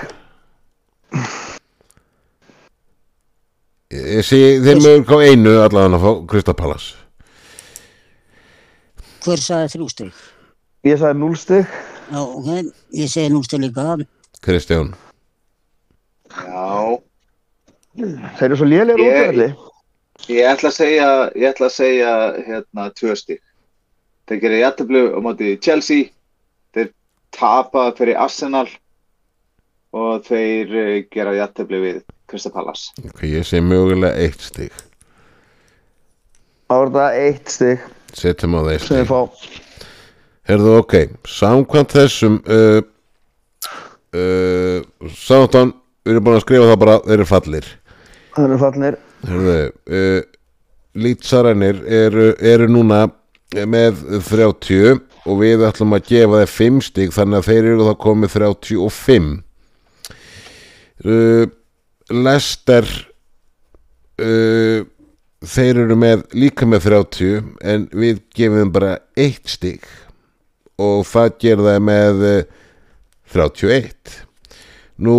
[3.88, 6.96] Ég sé þeir mögur á einu allavega að fá Crystal Palace
[9.24, 10.18] Hver sagði þrjú stig?
[10.86, 11.70] Ég sagði núl stig.
[12.08, 12.68] Já, ok.
[12.96, 13.96] Ég segi nú stig líka.
[14.44, 14.92] Kristján
[16.28, 16.98] Já,
[17.98, 19.48] Þeir eru svo lélegir Ég- útverðli.
[20.28, 22.12] ég ætla að segja, ég ætla að segja,
[22.46, 23.40] hérna, tvö stík.
[24.28, 26.10] Þeir gerir jættablu á móti Chelsea,
[26.76, 26.92] þeir
[27.32, 28.68] tapa fyrir Arsenal
[29.92, 32.92] og þeir eh, gera jættablu við Crystal Palace.
[33.08, 34.72] Ok, ég sé mögulega eitt stig
[36.68, 37.86] Það var þetta eitt stig
[38.18, 39.20] Setjum á þeir sem við stig fá.
[40.48, 40.94] Herðu, ok,
[41.28, 42.80] samkvæmt þessum uh,
[44.16, 44.78] uh,
[45.16, 45.74] Sáttán
[46.04, 47.70] Við erum búin að skrifa það bara Þeir eru fallir
[48.38, 48.98] Það eru fallnir.
[49.26, 49.56] Herðu,
[49.98, 50.20] uh,
[50.98, 53.06] Lítsarænir eru, eru núna
[53.68, 54.98] með 30
[55.28, 59.28] og við ætlum að gefa þeir 5 stig þannig að þeir eru þá komið 35
[61.08, 61.44] uh,
[62.08, 62.86] Lester
[64.22, 64.84] uh,
[65.44, 69.84] þeir eru með líka með 30 en við gefum bara 1 stig.
[70.78, 72.40] Og það gerir það með uh,
[73.34, 74.16] 31
[75.04, 75.18] nú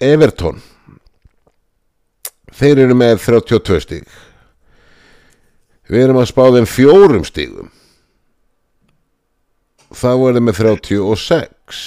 [0.00, 0.62] Everton.
[2.56, 4.06] Þeir eru með 32 stig.
[5.90, 7.68] Við erum að spá þeim fjórum stigum.
[9.96, 11.84] Þá er þeim með 36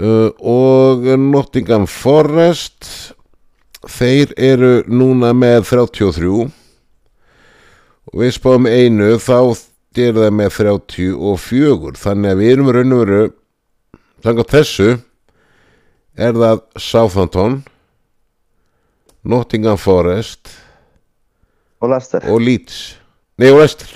[0.00, 2.88] uh, og Nottingham Forest
[3.88, 6.32] þeir eru núna með 33
[8.12, 9.36] og við spáum einu þá
[9.98, 13.22] er það með 34 þannig að við erum raun og veru
[14.22, 14.88] þannig þessu
[16.16, 17.60] er það Southampton
[19.22, 20.50] Nottingham Forest
[21.82, 22.22] Og Lester.
[22.30, 22.96] og Leeds.
[23.38, 23.88] Nei, og Leicester.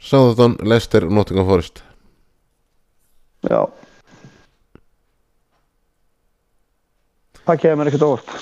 [0.00, 1.82] Southampton, Leicester og Nottingham Forest
[3.50, 3.60] Já.
[7.42, 8.32] Það kemur ekkert óvart.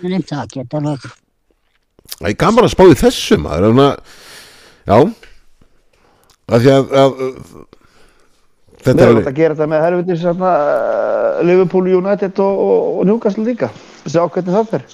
[0.00, 1.06] Það geta alveg.
[2.16, 4.18] Það er gaman að spá í þessu maður þannig að,
[4.86, 4.98] já
[6.46, 7.16] af því að, að
[8.86, 12.86] þetta Við er erum að gera þetta með helvitis hérna, uh, Liverpool, United og, og,
[13.00, 13.72] og Newcastle líka.
[14.06, 14.86] Sjá hvernig það fer.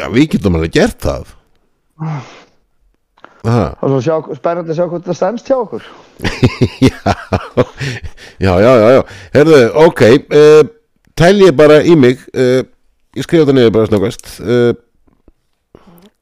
[0.00, 1.34] já, við getum alveg gert það
[3.44, 3.66] Aha.
[3.80, 5.86] Og svo sjá, spennandi að sjá hvernig það stendst hjá okkur.
[6.90, 6.98] já,
[8.40, 9.00] já, já, já, já.
[9.36, 10.02] Herðu, ok,
[10.36, 10.60] uh,
[11.16, 12.60] tæl ég bara í mig, uh,
[13.16, 14.28] ég skrifa þetta niður bara snöggvest.
[14.44, 14.74] Uh,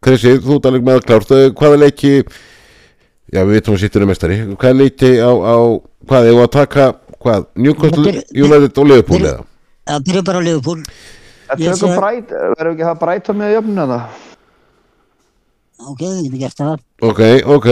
[0.04, 2.12] Krissi, þú ert alveg með klárt, uh, hvaða leiki,
[3.34, 5.56] já, við vitum að sittur um mestari, hvaða leiki á, á
[6.08, 6.86] hvað, ég var að taka,
[7.18, 9.46] hvað, Newcastle, Byrju- United og Liverpool byrju- eða?
[9.90, 10.82] Það byrja bara á Liverpool.
[11.58, 14.24] Ég tökum sé- Bright, verðum ekki að hafa Brighton með jöfnuna það?
[15.78, 17.68] Ok, við getum gert það Ok, ok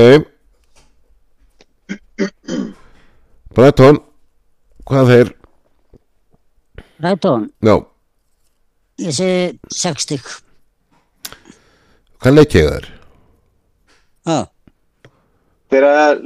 [3.57, 4.00] Breton
[4.86, 5.28] Hvað þeir?
[7.02, 7.74] Rætón, Já,
[9.02, 10.20] ég segi 60
[12.22, 12.86] hvað leik ég þær?
[14.26, 14.38] Já,
[15.70, 16.20] Þegar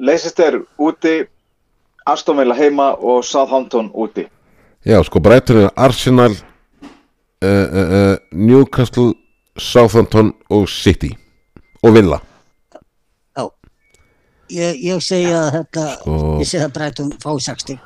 [0.00, 1.20] leysist er úti,
[2.08, 4.24] Aston Villa heima og Southampton úti.
[4.86, 6.38] Já, sko, Breton er Arsenal uh,
[7.44, 9.12] uh, uh, Newcastle
[9.58, 11.10] Southampton og City
[11.82, 12.20] og Villa
[13.36, 13.44] já
[14.48, 17.78] Ég, ég segi að þetta Sko- ég segi að Breitum fá 60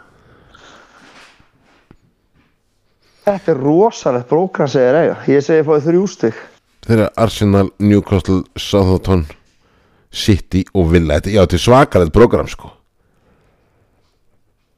[3.22, 5.16] Þetta er rosalegt brókran segir eiga.
[5.30, 6.38] Ég segi fáið þrjú stygg.
[6.82, 9.20] Þeir eru Arsenal, Newcastle, Southampton
[10.10, 12.72] City og Villa Þetta, Já, þetta er svakalegt program, sko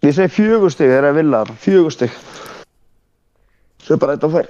[0.04, 1.54] Ég segi fjögur stygg þegar ég vilja það.
[1.64, 2.18] Fjögur stygg.
[3.80, 4.48] Svo er bara þetta fær.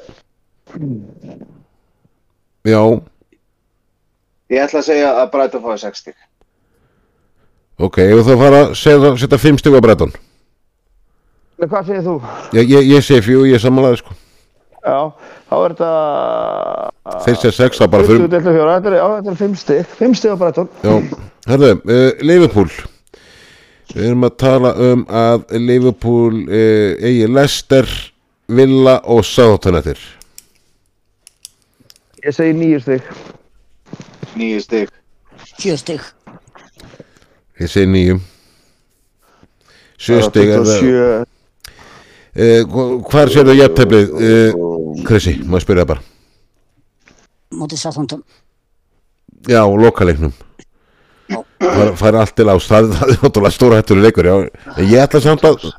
[2.65, 2.81] Já,
[4.53, 6.15] Ég ætla að segja að Brighton fái 60.
[7.85, 10.13] ok, ef þú fara að setja, setja fimm stug á Breton
[11.59, 12.15] Men hvað segir þú?
[12.57, 14.17] Ég, ég, ég segi fjú, ég er samanlega, sko
[14.85, 14.99] Já,
[15.49, 15.91] þá er þetta...
[17.25, 18.73] Þeir segja sex, það bara fyrir 20 til fjóra.
[18.75, 19.95] Þetta er, já, þetta er fimm stygg.
[20.01, 20.69] Fimm stygg á Brighton.
[20.85, 22.69] Já, herðu, uh, Liverpool
[23.95, 27.89] Við erum að tala um að Liverpool uh, eigi Leicester,
[28.53, 30.05] Villa og Southampton eftir
[32.25, 33.03] Ég segi nýju stygg.
[34.39, 34.89] Nýju stig.
[35.61, 36.01] 4 stig.
[37.61, 38.21] Ég segi nýjum
[40.05, 41.05] Sjö stig er það Sjö.
[42.35, 42.63] uh,
[43.09, 46.03] Hvar sér það jætteflið, uh, Krissi, maður spyrja bara?
[47.55, 48.25] Mótið Southampton.
[49.49, 50.33] Já, lokaleiknum.
[51.65, 54.35] Fær, fær allt til ás það, það er náttúrulega stóra hættur leikur já.
[54.75, 55.73] En ég ætla samt að uh,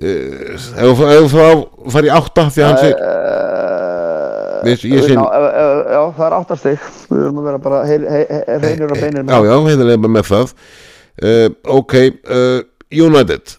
[0.00, 1.44] ef þú- ef þú
[1.94, 2.98] fær í átta því að hann segir
[4.64, 6.78] Ég- ég segi- já, það er áttastig
[7.10, 10.54] Við erum að vera bara hreinir og beinir Já, já, heiðarlega með það.
[11.22, 11.48] Uh,
[11.78, 11.94] Ok,
[12.26, 13.54] uh, United.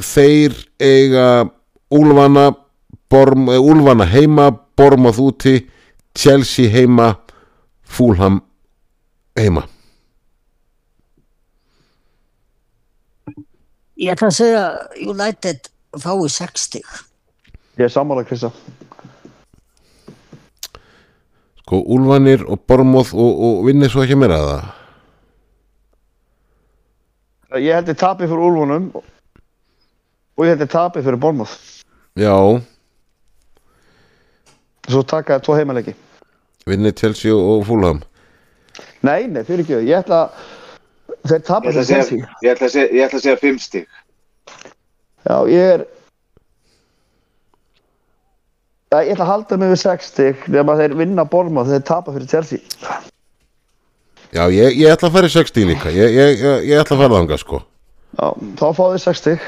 [0.00, 1.26] Þeir eiga
[1.94, 2.48] Úlfana
[3.10, 5.56] Borm, uh, Úlfana heima Bormað úti
[6.14, 7.12] Chelsea heima
[7.82, 8.40] Fulham
[9.38, 9.64] heima.
[13.98, 14.62] Ég ætla að segja
[15.06, 15.68] United
[16.02, 16.86] fái 6 stig.
[17.78, 18.50] Ég er sammála Krista
[21.64, 24.62] Sko, Úlfanir og Bormað og, og vinnir svo ekki meira það
[27.64, 31.52] Ég held ég tapið fyrir Úlfunum og ég held ég tapið fyrir Bormóð.
[32.18, 32.34] Já,
[34.84, 35.92] Svo taka það tvo heimaleiki.
[36.68, 37.98] Vinnir Chelsea og, og Fulham?
[39.06, 39.78] Nei, nei, fyrir ekki.
[39.86, 40.30] Ég ætla að
[41.24, 42.16] Þeir að fyrir Chelsea.
[42.44, 43.84] ég ætla að segja, ég ætla að segja 5 stig.
[45.24, 45.88] Já, ég er Já,
[49.02, 52.30] ég ætla að halda mig við 6 stig nema þeir vinna Bormóð þeir tapa fyrir
[52.30, 52.58] Chelsea.
[54.34, 55.92] Já, ég, ég ætla að fara í 60 líka.
[55.94, 57.62] Ég, ég, ég, ætla að fara þangað sko.
[58.14, 58.26] Já,
[58.60, 59.46] þá fá þeir 6 stig.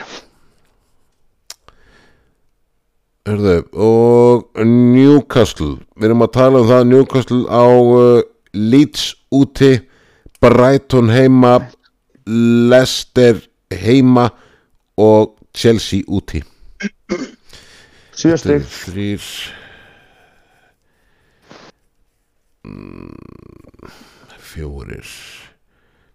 [3.27, 5.75] Hörðu, og Newcastle.
[5.99, 8.21] Við erum að tala um það Newcastle á uh,
[8.57, 9.73] Leeds úti
[10.41, 11.59] Brighton heima
[12.71, 13.41] Leicester
[13.71, 14.31] heima
[14.97, 16.43] og Chelsea úti
[18.17, 18.65] 7 stig.
[18.65, 19.25] Þrýr
[22.65, 23.91] mm,
[24.41, 25.11] Fjórir.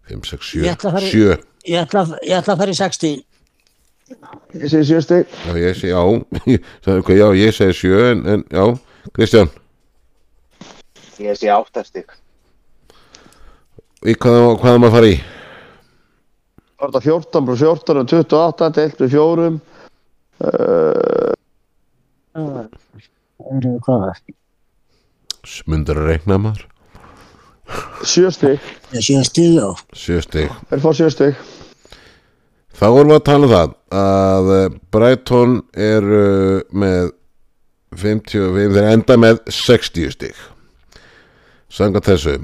[0.09, 0.63] Fimm, sex, sjö.
[0.65, 1.35] Ég ætla að fara í- Sjö.
[1.69, 3.25] Ég ætla, að- ég ætla að fara í 60
[4.59, 5.27] Ég segi 7 stig.
[5.47, 6.01] Já, ég segi, já,
[6.83, 8.65] Sagði, ok, já, ég segi sjö en, en já,
[9.15, 9.49] Kristján?
[11.21, 12.09] Ég sé 8 stig.
[14.03, 15.19] í hvað, hvað er maður að fara í?
[16.81, 19.59] Það var þetta 14 plus 14 og 28 deilt við fjórum.
[20.41, 21.37] Það
[22.35, 24.21] eru hvað?
[25.47, 26.67] Smundur að reikna maður.
[28.03, 28.69] 7 stig.
[28.89, 29.67] Það er 7 stig, já.
[29.95, 30.53] Sjö stig.
[30.69, 31.41] Þeir fá 7 stig.
[32.81, 37.11] Þá vorum við að tala um það að eh, Brighton er uh, með
[38.01, 40.43] 55, þeir enda með 60 stig.
[41.71, 42.39] Sanga þessu.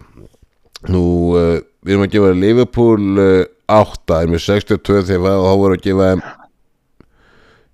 [0.92, 1.04] Nú,
[1.36, 5.84] uh, við erum að gefa Liverpool uh, 8 er með 62 þegar þá voru að
[5.84, 6.28] gefa þeim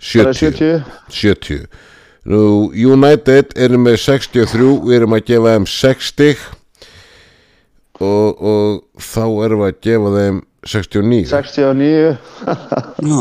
[0.03, 1.67] Það er 70 70 70
[2.23, 6.43] Nú, United eru með 63 við erum að gefa þeim 60
[7.99, 10.37] og, og þá erum við að gefa þeim
[10.71, 11.89] 69 69
[13.09, 13.19] Já,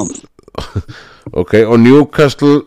[1.32, 2.60] ok, og Newcastle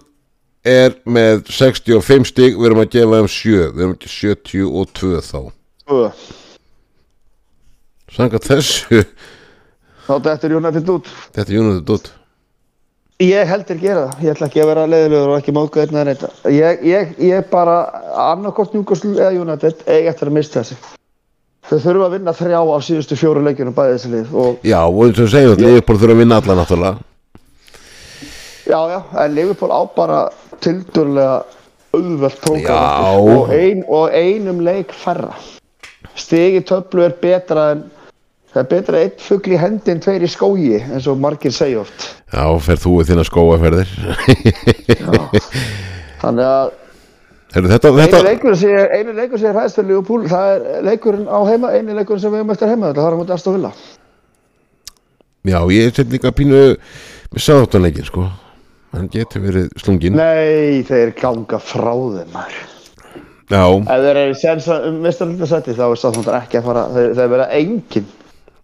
[0.68, 5.40] er með 65 stig við erum að gefa þeim 7 við erum ekki 72 þá.
[5.86, 6.04] Tvö.
[8.12, 9.06] Sanga þessu
[10.06, 11.08] Þá þetta er United út.
[11.32, 12.14] Þetta er United út
[13.24, 15.95] Ég held þér gera það, ég ætla ekki að vera leiðilegur og ekki móka einn
[15.95, 16.24] eða neitt.
[16.51, 17.78] Ég, ég, ég bara,
[18.26, 20.76] annarkort Newcastle eða United, eigi eftir að mista þessi.
[21.66, 24.99] Þau þurfa að vinna þrjá á síðustu fjóru leikjunum bæði þessi lið og Já, og
[24.99, 26.97] og við segjum, Liverpool þurfa að vinna alla náttúrulega
[28.66, 30.20] já, já, en Liverpool á bara
[30.61, 31.43] tildurlega
[31.95, 35.34] auðvelt prógram og, ein, og einum leik færra.
[36.16, 37.86] Stigi töflu er betra en
[38.56, 41.84] það er betra einn fugl í hendi en tveir í skógi eins og margir segja
[41.84, 42.08] oft.
[42.32, 43.91] Já, fer þú í þína skóaferðir
[46.24, 46.74] Þannig að
[47.56, 51.70] Heru, þetta, þetta, einu leikur sem ég hræðst fyrir Liverpool, það er leikurinn á heima,
[51.72, 53.70] einu leikurinn sem við höfum eftir heima, það er á mútið Aston Villa.
[55.47, 58.26] Já, ég set líka pínu með sáðáttanleikin, sko
[58.95, 62.60] hann getur verið slungin Nei, þeir ganga frá þeim, maður.
[63.45, 67.12] Já, Ef þeir eru séns að um mistarlundarsætti, þá er Southampton ekki að fara, þeir,
[67.20, 68.08] þeir vera engin.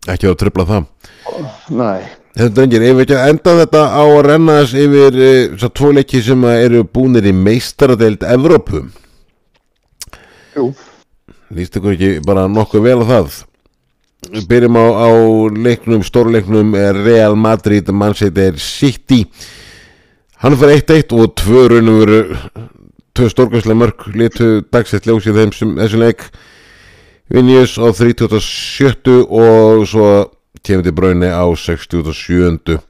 [0.09, 0.89] Ekki að tröfla það.
[1.77, 2.01] Nei.
[2.31, 5.69] Þetta drengir, ef við ekki að enda þetta á að renna þess yfir e, svo
[5.75, 8.85] tvo leiki sem að eru búnir í meistaradeild Evrópu?
[10.55, 10.69] Jú.
[11.51, 13.41] Lýst ykkur ekki bara nokkuð vel á það?
[14.31, 15.09] Við byrjum á, á
[15.67, 19.25] leiknum, stórleiknum er Real Madrid, Manchester City.
[20.41, 22.21] Hann fyrir 1-1 og tvö raunum veru
[23.17, 26.23] tvö stórgæslega mörg litu dagsett ljósið þeim sem þessum leik
[27.31, 30.07] Vinjus á 37 og svo
[30.65, 32.81] kemur til braunni á 67 uh,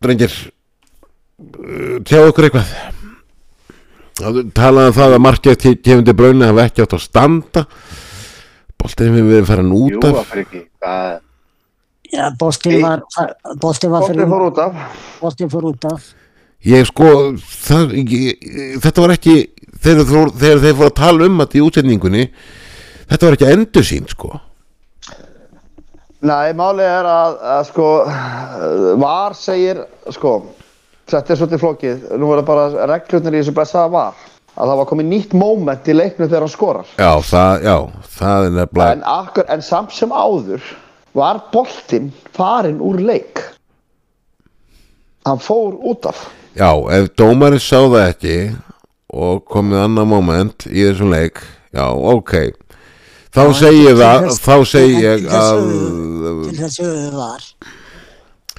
[0.00, 2.68] Drengir uh, tjáðu okkur eitthvað
[4.52, 7.64] talaði um það að markið kemur til braunni hafa ekki átt að standa
[8.80, 10.62] boltið hefur verið farin út Jú, af af hverju ekki.
[10.80, 11.18] Það,
[12.10, 13.02] Já, Boston var,
[13.62, 14.78] Boston var fyrir, fór út af.
[15.20, 16.08] Boston fór út af.
[16.66, 17.06] ég sko
[17.40, 18.48] það, ég,
[18.82, 19.36] þetta var ekki
[19.84, 22.24] þegar, þeir- fóru að tala um þetta í útsendingunni
[23.10, 24.32] þetta var ekki endur sín sko
[26.20, 27.84] Nei, málið er að, að sko,
[29.00, 29.78] var segir,
[30.12, 30.32] sko,
[31.08, 34.18] þetta er svolítið flókið, nú er það bara reglutnir í þessu blessaða var,
[34.52, 36.90] að það var komið nýtt moment í leiknum þegar hann skorar.
[37.00, 37.76] já, það, já,
[38.18, 40.68] það er nefnilega En, akkur, en samt sem áður
[41.16, 43.40] var boltinn farinn úr leik.
[45.24, 46.20] Hann fór út af.
[46.52, 46.68] Já,
[47.00, 48.36] ef dómarinn sá það ekki
[49.10, 51.42] og komið annað moment í þessum leik,
[51.74, 52.34] já, ok
[53.30, 55.60] þá segi ég það þá segi en ég að
[56.50, 57.44] Til þess að við var.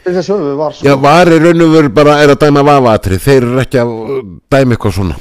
[0.02, 0.88] Til þess að við var svo.
[0.88, 3.92] já, var í raun og veru bara er að dæma vafatri, þeir eru ekki að
[4.52, 5.20] dæma eitthvað svona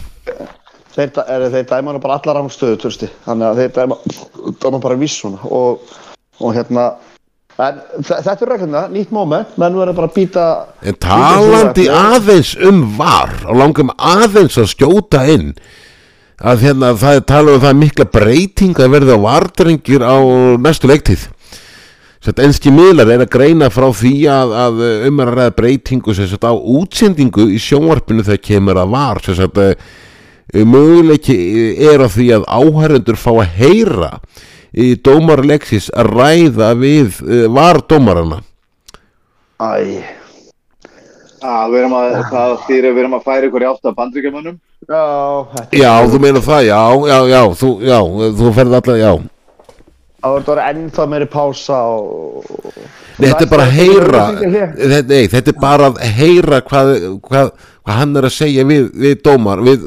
[0.90, 3.06] Þeir, er, þeir dæma hana bara allar á stöðu, törsti.
[3.24, 3.96] Þannig að þeir dæma,
[4.60, 5.38] dæma bara viss svona.
[5.46, 5.84] Og,
[6.42, 6.86] og hérna,
[7.66, 10.46] en þe- þetta er regluna, nýtt moment, menn verður bara að býta...
[10.82, 15.52] en talandi aðeins um var og langum aðeins að skjóta inn
[16.40, 20.16] að hérna það er talað um það mikla breyting að verða vardrengir á
[20.62, 21.26] næstu leiktíð.
[22.20, 26.28] Sett enski miðlar er að greina frá því að, að um að ræða breytingu sem
[26.28, 29.20] sagt á útsendingu í sjónvarpinu þegar kemur að var.
[29.24, 29.72] Sem sagt uh,
[30.52, 31.36] möguleiki
[31.90, 34.10] er á því að áhærendur fá að heyra
[34.74, 38.40] í dómarleksis að ræða við uh, var dómarana
[39.60, 40.00] Æ,
[41.44, 43.96] að við erum að, það þýr að við erum að færa ykkur í átt af
[43.98, 44.56] bandryggjamanum.
[44.88, 45.02] já,
[45.56, 47.98] þetta Já, þú meina það, já, já, já, þú, já,
[48.40, 49.12] þú ferð alltaf, já
[50.20, 52.48] Það verður bara ennþá meiri pása og...
[53.20, 56.90] Nei, þetta er bara að heyra Þetta nei, þetta er bara að heyra hvað,
[57.24, 59.86] hvað, hvað hann er að segja við, við dómar, við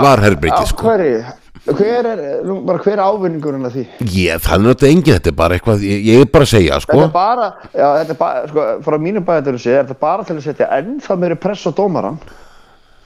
[0.00, 1.20] varherbyrgi, Af sko hverju?
[1.68, 2.20] Hver er,
[2.64, 3.82] bara hver er ávinningurinn af því?
[4.14, 6.78] Ég, það er náttúrulega engin, þetta er bara eitthvað, ég, ég er bara að segja,
[6.80, 6.96] sko.
[6.96, 10.24] Þetta er bara, já, þetta er bara, sko, frá mínum bæðatöru sé, þetta er bara
[10.28, 12.16] til að setja ennþá meiri press á dómaran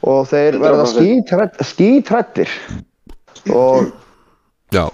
[0.02, 0.94] og þeir verða 100%.
[0.98, 2.54] skítrætt, skítrættir
[3.50, 3.90] og
[4.72, 4.86] Já,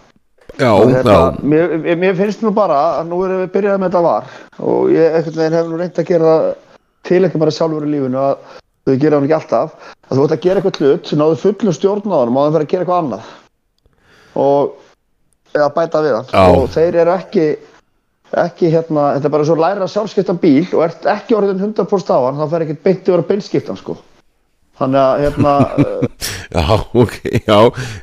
[0.59, 1.43] já, þetta, já.
[1.53, 4.25] mér, mér- finnst nú bara að nú erum við byrjað með þetta var.
[4.59, 6.49] Og ég einhvern veginn hef nú reynd að gera það
[7.09, 8.57] til ekki bara sjálfur í lífinu að
[8.89, 9.77] þau gera hann ekki alltaf.
[10.09, 12.57] Að þú ert að gera eitthvað hlut sem náðu fullum stjórn á hann og það
[12.57, 13.31] fyrir að gera eitthvað annað
[14.39, 16.45] og eða bæta við hann Já.
[16.63, 17.47] og þeir eru ekki
[18.39, 22.11] ekki hérna, þetta er bara svo læra að sjálfskipta bíl og ert ekki orðin 100%
[22.13, 23.95] á hann þá fer ekkert beint yfir að beinskipta hann sko
[24.79, 26.03] þannig að hérna uh,
[26.59, 26.65] Já,
[27.03, 27.15] ok,
[27.45, 27.57] já,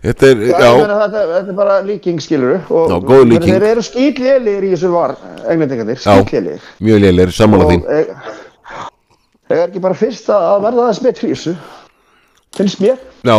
[0.04, 0.58] þetta er, Já.
[0.60, 3.54] já, Þetta, þetta er bara líking skilur og Já, góð líking.
[3.54, 5.16] þeir eru skýtlélir í þessu var
[5.46, 6.18] englendingarnir, Já.
[6.20, 7.80] skýtlélir mjög lélir, sammála því
[9.46, 11.56] þeir er ekki bara fyrst að verða þess betri í þessu
[12.58, 13.38] finnst mér Já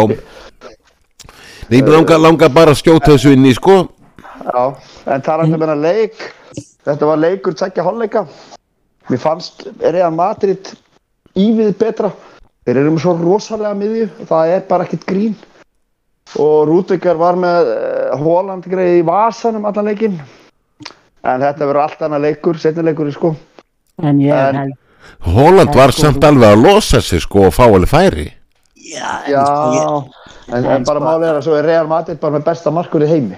[1.68, 3.88] Nei, ég langa, langa bara að skjóta þessu inn í, sko.
[4.46, 4.62] Já,
[5.10, 6.14] en talandi um hennar leik.
[6.86, 8.22] Þetta var leikur tveggja hálfleika.
[9.10, 10.70] Mér fannst Real Madrid
[11.36, 12.12] ívið betra.
[12.66, 15.34] Þeir eru með svo rosalega miðju það er bara ekkert grín.
[16.42, 17.68] Og Rúdvíkar var með
[18.22, 20.16] Hóland greið í vasanum allan leikin
[21.26, 23.30] en þetta verður allt annað leikur, setni leikur sko.
[24.02, 24.74] En ég En- held,
[25.34, 28.26] Holland var sko, samt alveg að losa sig sko og fá alveg færi.
[28.74, 31.64] Já, en, Já, sko, ég, en, en en bara sko- málið er að svo er
[31.70, 33.36] Real Madrid bara með besta markur í heimi.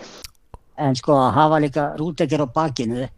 [0.78, 3.08] en sko að hafa líka rútekir á bakinu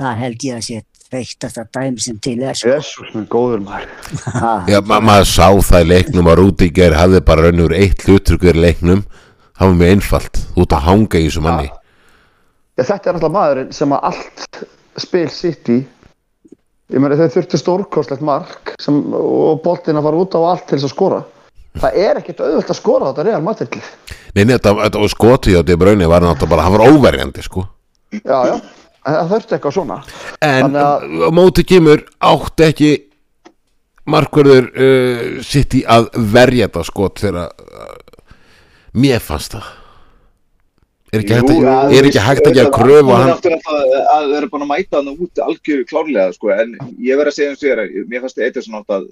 [0.00, 2.68] það held ég að sé veiktasta dæmi sem til er sko.
[2.70, 3.88] Jésús, minn góður maður.
[4.30, 8.54] Ha, Já, ma maður sá það í leiknum að Rúdiger hafði bara raunur eitt hluturkur
[8.54, 9.02] í leiknum
[9.58, 11.66] það var mjög einfalt, út að hanga í þessu manni
[12.78, 14.60] Já, þetta er alltaf maðurinn sem að allt
[15.02, 15.80] spil sitt í
[16.90, 20.78] ég meina þau þurftu stórkostlegt mark sem, og boltinn að fara út á allt til
[20.78, 21.20] þess að skora
[21.78, 23.76] það er ekkert auðvöld að skora þetta Real Madrid.
[24.34, 27.66] Nei, nei, þetta, þetta var skotið á Debrauni var náttúrulega bara, hann var óverjandi sko.
[28.10, 28.56] Já, já,
[29.06, 30.00] það þurfti eitthvað svona.
[30.42, 32.90] En að- á móti kemur átti ekki
[34.10, 37.92] markverður uh, sitt í að verja þetta skot þegar uh,
[38.98, 39.68] mér fannst það.
[41.10, 43.30] Er ekki, hægt, Jú, að, að- er ekki hægt að kröfu Það að er hann?
[43.34, 43.80] aftur að það
[44.14, 47.36] að þau eru búin að mæta hann út algjör klárlega sko, en ég verð að
[47.38, 49.08] segja um sér að mér fannst eitthvað svona að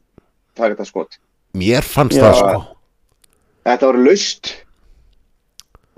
[0.58, 1.18] taka þetta skot.
[1.56, 2.26] Mér fannst Já.
[2.26, 2.66] það sko
[3.68, 4.52] Þetta var laust.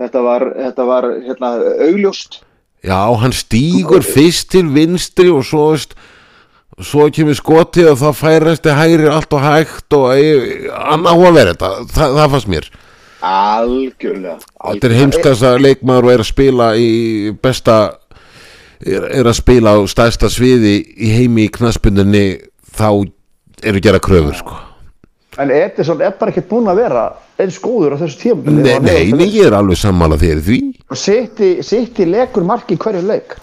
[0.01, 1.51] Þetta var, þetta var hérna,
[1.85, 2.41] augljóst.
[2.81, 5.93] Já, hann stígur fyrst til vinstri og svo, veist,
[6.81, 10.07] svo kemur skotið og þá færast þið hægri allt og hægt og
[10.73, 12.71] hann á að vera þetta, það, það fannst mér
[13.21, 14.39] Algjörlega.
[14.57, 16.89] Þetta er heimskasta leikmaður og er að spila í
[17.43, 17.77] besta
[18.81, 22.25] er, er að spila á stærsta sviði í heimi í knaspundinni
[22.73, 22.87] þá
[23.61, 24.57] eru gera kröfur sko.
[25.41, 27.05] En Edison er bara ekkert búinn að vera
[27.41, 30.59] eins góður á þessu tíma Nei, nei, nei, ég er alveg sammála í því.
[30.97, 33.35] Sitti, sitti lekur mark í hverju leik.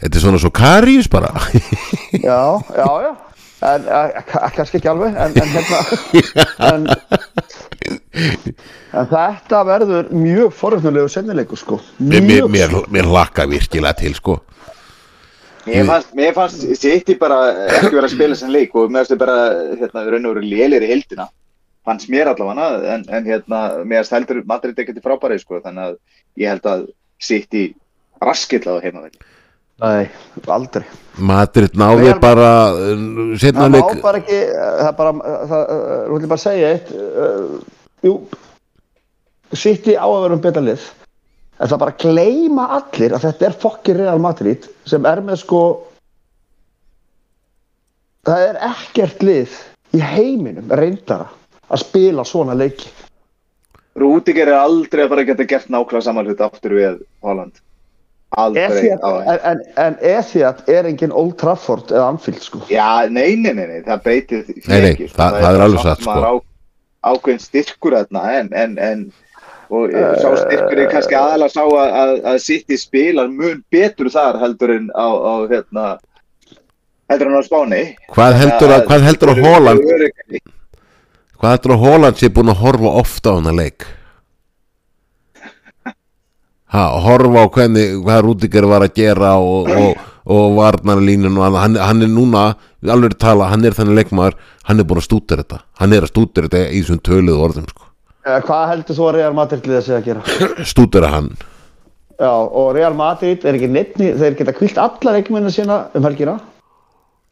[0.00, 1.30] Þetta er svona svo Karius bara.
[2.12, 2.40] Já,
[2.76, 3.12] já, já.
[3.66, 5.78] En eh, ka- kannski ekki alveg en, en hérna.
[6.66, 6.82] En,
[8.96, 11.78] en þetta verður mjög foröfnulegu sennileikur sko.
[12.00, 14.38] Mér, mér, mér, mér hlakka virkilega til sko.
[15.66, 19.14] Mér fannst, mér fannst City bara ekki vera að spila sem leik og mér fannst
[19.14, 19.38] þau bara,
[19.80, 21.26] hérna, raun og veru lélir í heildina.
[21.86, 25.90] Fannst mér allavega, en, en hérna, mér fannst heldur Madrid ekkert í frábæri, sko, þannig
[25.90, 25.96] að
[26.42, 26.86] ég held að
[27.22, 27.64] City
[28.22, 29.18] raskill á heimavelli.
[29.76, 30.06] Nei,
[30.48, 30.86] aldrei
[31.20, 35.10] Madrid náði Real- bara uh, setna Það leik bara ekki, það er bara,
[35.50, 35.64] það,
[36.06, 38.14] þú ætlum bara að segja eitt, uh, jú,
[39.52, 40.86] City á að vera um betra lið,
[41.60, 45.60] en það bara gleyma allir að þetta er fokkin Real Madrid sem er með sko,
[48.26, 49.56] það er ekkert lið
[49.96, 51.28] í heiminum reyndara
[51.72, 52.90] að spila svona leiki.
[53.96, 57.62] Rúdiger er aldrei að fara að geta gert nákvæmlega saman hlut aftur við Holland.
[58.36, 58.90] Aldrei.
[58.92, 62.60] En, en, en Ethiad er engin Old Trafford eða Anfield sko.
[62.68, 65.16] Já, nei, nei, nei, nei, það breytir því Nei, nei, ekki, sko.
[65.22, 66.32] það- það er alveg satt, á,
[67.14, 69.06] ákveðin styrkur þarna en, en, en
[69.70, 74.38] og sá styrkur er kannski aðalega sá að, að, að City spilar mun betur þar
[74.42, 75.86] heldur en á, á hérna
[77.10, 77.82] heldur en á Spáni
[78.14, 79.86] Hvað heldur að, hvað heldur að Holland.
[81.36, 83.88] Hvað heldur að Holland sé búin að horfa ofta á hana leik
[86.72, 91.78] ha, horfa á hvernig hvað Rúdiger var að gera og, og, og varnarlínun og hann,
[91.80, 92.46] hann er núna,
[92.86, 94.38] alveg að tala hann er þannig leikmaður,
[94.68, 97.68] hann er búin að stúta þetta hann er að stúta þetta í þessum töluðu orðum
[97.70, 97.85] sko.
[98.26, 100.48] Eh, Hvað heldur þú að Real Madrid liða sig að gera?
[100.72, 101.30] stúta hann
[102.16, 106.38] Já, og Real Madrid er ekki nefni, þeir geta kvilt alla leikmennina sína um helgina.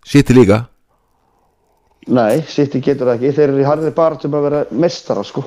[0.05, 0.59] Sitti líka
[2.13, 5.45] Nei, City getur það ekki, þeir eru í harðið bara til að vera mestara, sko.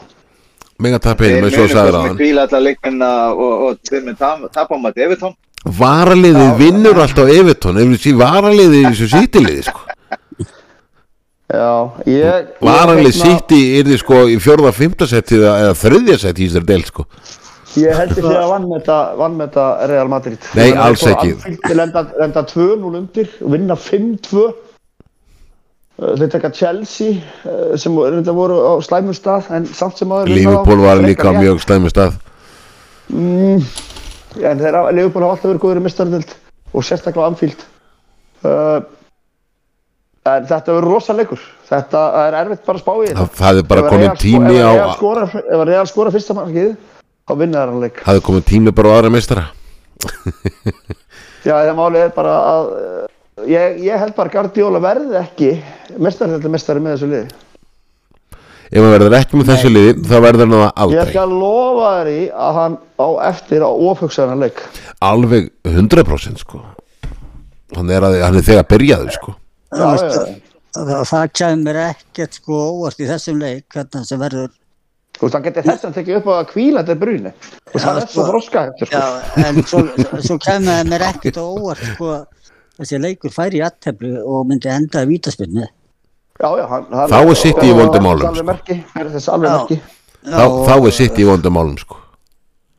[0.82, 3.54] mega tap Þeir einum eins og munu sagður á kannski hann kvíla alla leikmenna og,
[3.68, 4.18] og þeir með
[4.58, 5.38] tap á maður Evertón
[5.78, 9.87] varaliðið vinnur alltaf Evertón ef við sé varaliðið í þessu sítiliði sko.
[11.48, 16.84] Hérna- City er þið sko í fjórða, fymta seti eða, þriðja seti í þessari del
[16.88, 17.08] sko.
[17.78, 20.40] Ég heldur því að vann með þetta, Real Madrid.
[20.58, 21.60] Nei, meina, alls fóru ekki.
[21.64, 24.46] Þeir lenda, lenda 2-0 undir og vinna 5-2.
[25.98, 27.16] Uh, Þeir taka Chelsea
[27.48, 31.34] uh, sem reynda voru á slæmum stað en samt sem aður Liverpool var líka á
[31.34, 32.20] mjög stæmi stað
[33.10, 33.64] En
[34.62, 36.36] þeir Liverpool hafa alltaf verið góður í mistaröld
[36.76, 37.64] og sérstaklega á Anfield.
[38.46, 38.84] Uh,
[40.38, 41.40] en þetta verður rosa leikur.
[41.68, 43.24] Þetta er erfitt bara að spá í þetta.
[43.24, 45.66] það, það er bara Ef að sko- tími ef á að Real skora, ef að
[45.72, 46.70] Real skora fyrsta markið
[47.28, 47.98] þá vinna þær hann leik.
[48.06, 49.46] það er komin tími bara á aðra meistara
[51.48, 53.04] Já, það máli er bara að uh,
[53.48, 55.52] ég, ég held bara að Guardiola verði ekki
[56.04, 57.28] mestarhældi mestari með þessu liði.
[58.68, 61.92] ef hann verður ekki með þessu liði þá verður hann það Ég aldrei skal lofa
[62.00, 64.64] þér í að hann á eftir á ofugsaðan leik.
[65.12, 66.64] alveg 100% sko
[67.78, 69.34] hann er, að, hann er þegar byrjaður sko.
[69.72, 74.54] Það, það kemur ekkert sko óvart í þessum leik hérna sem verður
[75.18, 77.30] Þú veist, hann getur þess að tekja upp á að kvíla þetta bruni.
[77.74, 78.26] Og það er svo sko.
[78.28, 79.00] þroska eftir, sko.
[79.00, 79.80] já, en svo,
[80.28, 82.12] svo kemur það mér ekkert á óvart sko
[82.78, 85.66] þessi leikur færi í aðteflu og myndi enda í vítaspilni
[86.38, 88.48] Já, já, hann, hann, Þá er City í vondum málum, Það er sko.
[88.52, 89.56] merki, það er þess alveg Já.
[89.58, 89.78] merki.
[90.28, 91.98] þá, þá er sitt í vondumálum sko.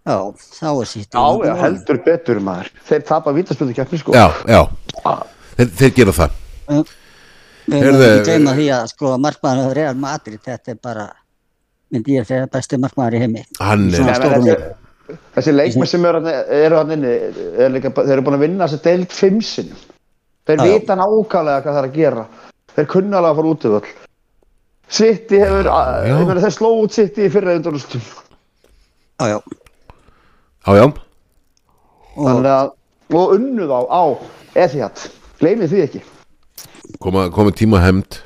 [0.08, 0.18] Já,
[0.60, 2.70] þá er sitt Já, já, heldur betur maður.
[2.86, 4.14] Þeir tapa vítaspildu keppni, sko.
[4.14, 4.62] já, já
[5.58, 6.38] þeir, þeir gera það
[6.68, 11.06] Við erum Heyrðu, ekki gleyma því að sko markmaður Real Madrid, þetta er bara
[11.92, 14.64] myndi ég að segja besti markmaður í heimi hann er,
[15.36, 17.12] þessi, leikmenn sem eru, þarna- eru hann inni,
[17.64, 19.78] er líka, þeir eru búin að vinna þessi deild fimm sinnum.
[20.48, 20.72] Þeir Já, já.
[20.78, 22.26] vita nákvæmlega hvað það er að gera.
[22.76, 23.88] Þeir kunna alveg að fara út í völl.
[24.88, 25.78] City hefur, Já.
[26.08, 28.00] ég meina þeir sló út City í fyrra undanústum.
[29.20, 29.38] Já, já,
[30.66, 30.86] já, já,
[32.18, 32.70] og að,
[33.12, 34.02] og unnuð á, á
[34.56, 35.02] Etihad.
[35.40, 36.00] Gleymið því ekki.
[37.02, 38.22] Koma, koma tíma hemd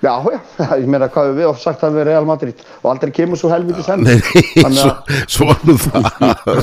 [0.00, 0.38] Já, já,
[0.80, 3.82] ég meina hvað við oft sagt að við Real Madrid og aldrei kemur svo helviti
[3.84, 4.00] sem.
[4.00, 4.94] Nei, nei, svo,
[5.28, 6.06] svonu það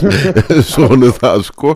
[0.71, 1.75] Svonu það, sko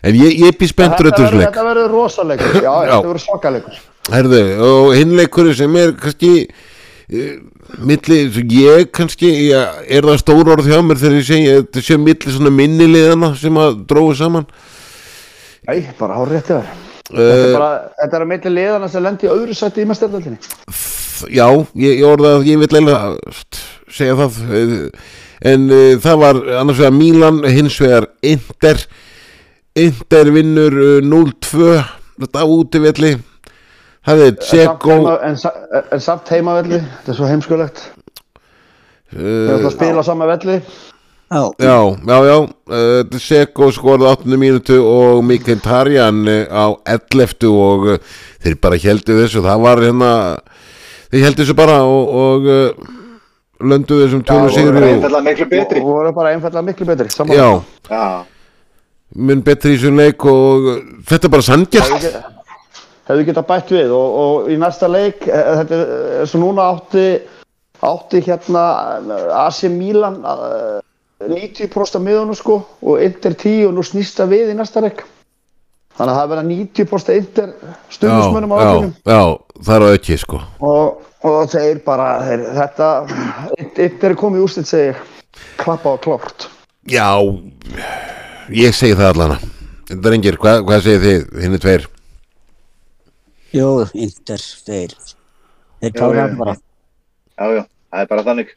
[0.00, 2.80] En ég, ég bý spenntur Þetta eftir þessu verður- leik þetta verður rosalegur, já, Já.
[2.94, 3.82] þetta verður svakalegur.
[4.14, 4.40] Herðu,
[4.70, 7.28] og hinleikurinn sem er kannski uh,
[7.92, 8.18] milli,
[8.56, 12.00] ég kannski já, er það stór orð hjá mér þegar ég segi að þetta sé
[12.08, 14.48] milli svona minniliðana sem að dróðu saman
[15.68, 16.74] Nei, bara hár rétti þér.
[17.06, 19.88] Þetta er uh, bara, þetta er að meitli liðana sem lendi í öðru sætti í
[19.88, 20.38] mestardaldinni.
[21.32, 21.46] Já,
[21.78, 22.88] ég, ég orða að ég vil
[23.32, 23.60] st,
[23.98, 25.12] segja það uh,
[25.52, 28.82] en uh, það var annars vegar Milan hins vegar Inter
[29.76, 31.70] Inter vinnur uh, 0-2
[32.24, 33.14] þetta útivelli
[34.06, 35.54] það er Dzeko En, sa-
[35.92, 37.80] en samt heimavelli, þetta er svo heimskulegt.
[39.14, 40.58] Við ætlum uh, að spila á sama velli.
[41.30, 44.36] Já, Já, já, uh, Dzeko skorði 8.
[44.38, 47.48] mínútu og Mikael Tarjan uh, á 11.
[47.50, 47.98] og uh,
[48.44, 50.12] þeir bara heldu þessu það var hérna
[51.10, 52.94] þeir heldu þessu bara og, og uh,
[53.66, 55.80] löndu þessum tónu sigri og Einfallega miklu betri.
[55.82, 57.08] Og voru bara einfallega miklu betri.
[57.10, 57.36] sammála.
[57.40, 57.50] Já,
[57.90, 58.24] Já.
[59.16, 62.32] mun betri í þessum leik og uh, þetta er bara sangjart Hefðu get-
[63.06, 65.76] Hefðu getað bætt við og, og í næsta leik, eh, þetta
[66.22, 67.04] er svo núna átti,
[67.86, 68.64] átti hérna
[68.98, 70.80] eh, AC Milan eh,
[71.30, 75.02] 90% af miðunum sko og Inter 10 og nú snýst það við í næsta leik.
[75.96, 77.52] Þannig að það verða 90% Inter
[77.94, 78.90] stundismönnum á já, öllum.
[79.00, 79.20] já,
[79.64, 82.88] það er á ekki sko og, og þeir bara þeir, þetta,
[83.86, 85.00] eitt er komið úrslit segi ég,
[85.62, 86.48] klappa á klárt
[86.86, 87.08] Já,
[88.52, 89.38] ég segi það allana
[89.86, 91.88] Þetta er engir, hvað, hvað segir þið, hinni tveir?
[93.56, 94.94] jú, Inter þeir
[95.80, 96.56] þeir það bara
[97.36, 97.62] Já, já,
[97.92, 98.52] það er bara þannig.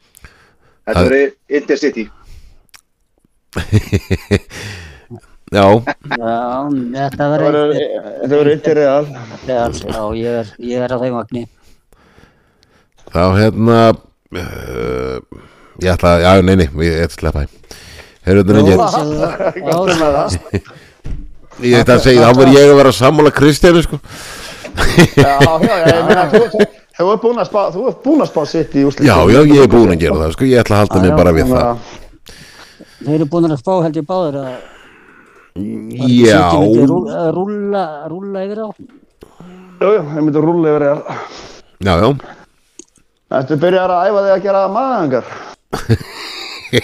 [0.88, 2.04] Þetta Það- verið Intercity.
[5.50, 6.34] Já, já,
[6.94, 9.06] þetta verður verður þetta verður Inter real.
[9.48, 11.42] Já, ég er, ég er á þeim vagni.
[13.10, 15.16] Þá hérna uh,
[15.80, 17.74] Ég ætla, já, nei, nei, ég ætla að því.
[18.28, 18.62] Heyrðu þetta
[19.58, 19.74] já,
[21.60, 23.98] Ég ætla að segja, þá verð ég að vera sammála Kristjánu sko.
[25.16, 26.44] Já, já, já, ég meina þú,
[27.00, 27.42] þú, ert búin
[28.22, 30.46] að spá að sitt í úrslit Já, já, ég er búin að gera það, sko,
[30.46, 31.82] ég ætla að halda mig Já, bara við það
[33.04, 34.52] þeir eru búin að spá held ég báður að
[36.06, 38.74] Já, að rúlla, rúlla yfir á já,
[39.82, 41.00] já, ég myndi að rúlla yfir real
[41.80, 42.08] já, já.
[43.30, 45.26] Þetta byrjar að æfa þig að gera maðangar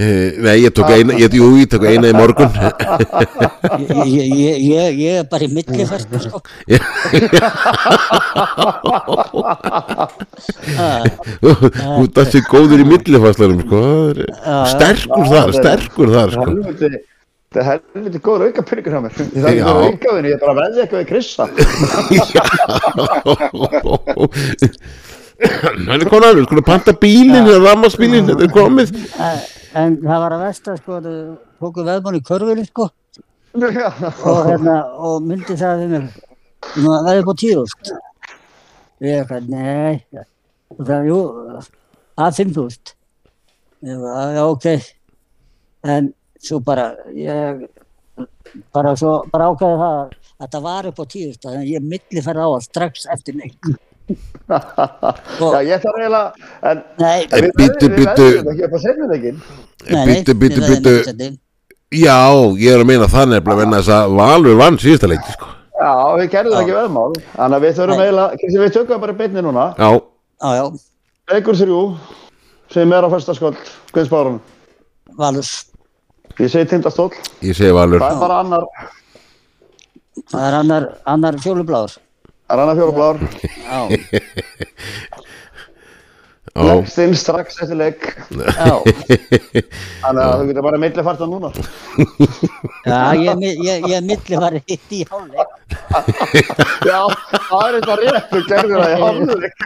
[0.00, 2.48] Nei, ég tók eina, ég, jú, ég tók eina í morgun.
[2.56, 6.40] Ég, ég, ég, ég, ég er bara í millifært sko.
[11.40, 13.78] Þú ert þessi góður í millifæslarum, sko.
[13.84, 16.44] Það er- Sterkur þar, sterkur þar, sko.
[17.50, 19.12] þetta er helviti góður auka pyrringur hjá mér.
[19.20, 21.44] Það er góður aukaðinu, ég er bara að veðja eitthvað við Krissa.
[25.40, 28.88] Það er konar, við skulum panta bílinn eða rammarsbílinn, þetta er komið.
[29.16, 29.38] Eh,
[29.78, 31.16] en það var að versta sko, þau
[31.60, 32.88] tóku veðmann í körfinu sko,
[33.54, 36.20] og, hérna, og myndi það við mig
[36.84, 37.92] nú veði upp á tíðust
[39.00, 40.24] ég eitthvað, nei.
[40.76, 41.18] Og það, jú,
[42.20, 42.96] að 5.000
[43.90, 44.66] ég var, já, ok.
[45.88, 46.10] En
[46.40, 47.64] svo bara ég
[48.74, 52.24] bara svo, bara ákveði það að þetta var upp á tíðust þannig að ég milli
[52.24, 53.70] færði á að strax eftir neitt
[54.50, 56.24] Já, ég þarf eiginlega
[56.70, 57.90] en nei, en við bíddu.
[57.94, 58.80] veðjum ekki upp á
[59.90, 61.30] veðjum bíddu ekki seinni.
[61.90, 62.18] Já,
[62.60, 65.50] ég er að meina það nefnilega venna þess að Valur vann síðasta leiki, sko.
[65.80, 67.12] Já, við gerðum ekki veðmál.
[67.34, 68.04] Þannig að við þurfum Nei.
[68.06, 69.64] eiginlega Við tökum það bara beinni núna.
[69.78, 69.88] Já,
[70.44, 70.64] já, já,
[71.30, 71.80] Leikur þrjú
[72.74, 73.58] sem er á fyrsta skuld
[73.94, 74.40] Guðsbárunum
[75.18, 75.50] Valurs
[76.40, 77.12] Ég segi tindastóll
[77.44, 78.02] ég segi Valur.
[78.02, 78.66] Það er bara annar
[80.30, 81.98] það er annar, annar fjólubláður
[82.50, 83.16] Það er annar fjólublár
[83.70, 83.80] já,
[86.50, 88.00] Já, leggst inn strax eftir legg.
[88.34, 88.80] Já,
[90.02, 91.50] þannig að þú getur bara milli farta núna.
[92.90, 95.54] Já ég, ég, ég milli var hitt í hálfleik.
[96.90, 96.98] já,
[97.30, 99.56] það er eitthvað rétt þú gerðir það í hálfleik.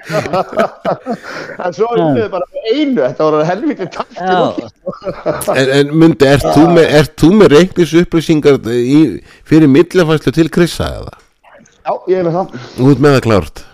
[1.64, 4.70] En svo unnið þið bara einu þetta voru helviti takt í Já, lokin.
[5.56, 9.02] en, en myndi, ert þú með, ert þú með reiknis upplýsingar í,
[9.48, 11.16] fyrir millafæslu til Krissa eða?
[11.84, 12.56] Já, ég er með það.
[12.88, 13.64] Ert með það klárt.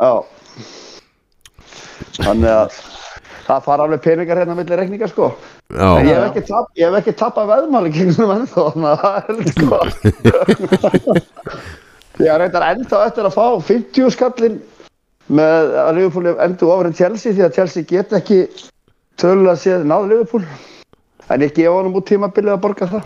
[0.00, 0.12] Já.
[2.18, 2.78] Þannig að
[3.44, 5.30] það fara alveg peningar hérna milli reikningar sko.
[5.74, 8.98] En ég Já, hef ekki, tap, ég hef ekki tappað veðmáli gegnum ennþá þannig að
[9.02, 9.78] það er sko
[12.24, 14.60] ég reyndar ennþá eftir að fá 50 skallin
[15.34, 18.38] með að Liverpool endur ofur en Chelsea því að Chelsea get ekki
[19.20, 20.44] tölulega séð náðu Liverpool
[21.32, 23.02] en ég gefa honum út tímabilið að borga það.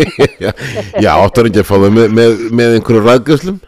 [1.04, 2.30] Já áttar ekki að fá það með, með,
[2.60, 3.58] með einhverju ræðgjöfslum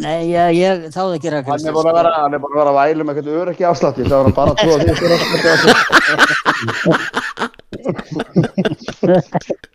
[0.00, 2.60] nei, ég, ég þáði ekki að hann er búin að vera, hann er búin að
[2.60, 4.98] vera að vælu með eitthvað öryggi afslátti það var hann bara að trúa því að
[5.44, 5.60] það.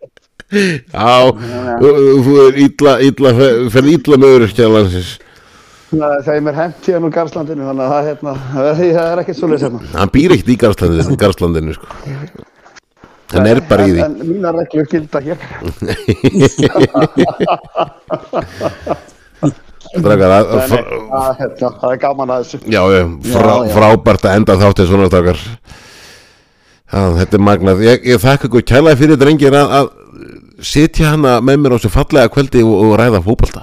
[0.50, 1.30] Já,
[1.78, 1.90] þú
[2.26, 3.30] þú er illa, illa,
[3.70, 5.10] ferð illa með öryrkja landsins
[5.90, 9.80] þeim er hent hérna úr Garslandinu þannig að það, hérna, það er ekkert svoleiðis hérna.
[9.96, 11.86] Hann býr ekkert í Garslandinu, Garslandinu sko.
[13.30, 14.00] Hann er bara í því.
[14.04, 15.38] En, en mínar reglur gilda hér.
[19.90, 22.58] Strákar, að, Nei, það, hérna, það er gaman að þessu.
[22.70, 22.82] Já,
[23.26, 23.72] frá, Já, já.
[23.74, 25.08] frábært að enda þáttið svona
[26.90, 27.82] Já, þetta er magnað.
[27.86, 29.86] Ég, ég þakka ykkur kælaði fyrir drengir að, að
[30.66, 33.62] sitja hana með mér á þessu fallega kvöldi og, og ræða fótbolta.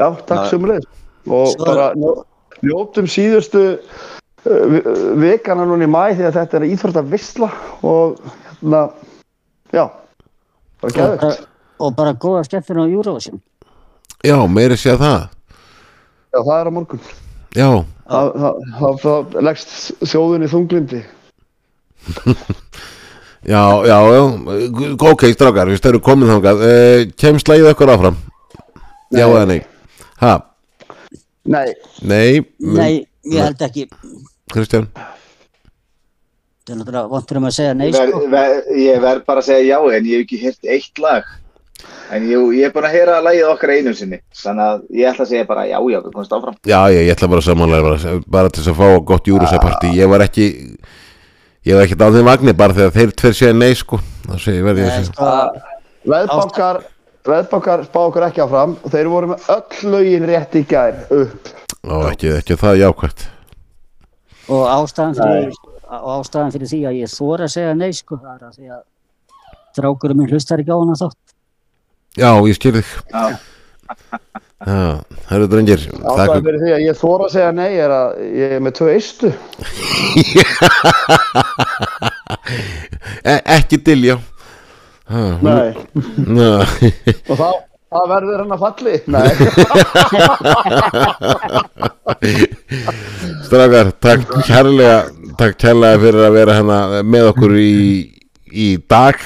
[0.00, 0.88] Já, takk sömulegis
[1.30, 1.86] og Svo- bara
[2.66, 4.80] njótum síðustu uh,
[5.22, 7.48] vikana núna í mæ því að þetta er íþrótta vissla
[7.86, 8.18] og
[8.50, 8.82] hérna
[9.72, 9.84] já,
[10.82, 11.46] bara gæðugt
[11.80, 13.38] og bara góða skemmtun á Eurovision.
[14.20, 15.22] Já, meiri sé að það.
[16.34, 17.00] Já, það er á morgun.
[17.56, 17.68] Já,
[18.10, 19.70] það, það, það, það leggst
[20.12, 21.00] þjóðin í þunglindi.
[23.40, 24.20] Já, já, já
[25.00, 26.60] Ok, strákar, við stöðum komin þangað.
[26.60, 28.18] Uh, Kem slæðið okkur áfram?
[29.16, 29.32] Já Nei.
[29.32, 29.60] eða nei?
[30.20, 30.34] Ha,
[31.50, 31.72] Nei,
[32.06, 32.92] nei, Nei,
[33.26, 33.88] ég held ekki.
[34.52, 34.86] Kristján?
[36.60, 38.26] Það er náttúrulega vontur um að segja nei, Ég verð sko.
[38.30, 41.24] ver, ég verð bara að segja já en ég hef ekki heyrt eitt lag.
[42.12, 45.24] En ég, ég er búin að heyra lagið okkar einu sinni þannig að ég ætla
[45.24, 46.56] að segja bara já já við komumst áfram.
[46.68, 50.10] Já, ég, ég ætla bara samanlega bara, bara til þess að fá gott júruseparti Ég
[50.12, 50.46] var ekki
[51.66, 53.98] Ég var ekki á þeim vagni bara þegar þeir tveir séu nei sko.
[54.28, 55.12] Það sé, verði ég að Nei, segja.
[55.16, 56.82] sko, veðbankar
[57.30, 58.78] veðbankar spá okkur ekki áfram.
[58.84, 61.52] Og þeir voru með öll lögin rétt í gær upp.
[61.86, 63.28] Ó, ekki, ekki það jákvæmt
[64.50, 65.52] og ástæðan fyrir,
[65.90, 68.66] og ástæðan fyrir því að ég þóra að segja nei, sko, það er að því
[68.74, 68.82] að
[69.78, 71.22] drákurum minn hlustar ekki á hana þátt.
[72.18, 72.88] Já, ég skil þig.
[73.14, 73.24] Já.
[74.60, 74.80] Já,
[75.30, 78.60] herru drengir Ástæðan fyrir því að ég þóra að segja nei er að ég er
[78.62, 79.28] með tvö eistu
[83.32, 84.14] e Ekki dilja.
[84.20, 84.22] Ha,
[85.10, 85.74] Nei,
[87.30, 87.50] og þá
[87.90, 88.94] það verður hann að falli.
[89.10, 89.30] Nei,
[93.46, 94.98] Strákar, takk kærlega
[95.40, 97.74] Takk kærlega fyrir að vera hérna með okkur í,
[98.52, 99.16] í dag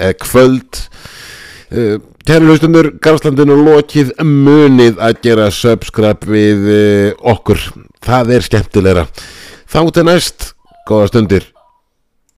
[0.00, 0.80] eða kvöld.
[1.70, 7.62] Uh, Kæri hlustundur, Garðslandinu lokið munið að gera subscribe við uh, okkur.
[8.02, 9.06] Það er skemmtilegra.
[9.70, 10.52] Þá til næst,
[10.90, 11.51] góða stundir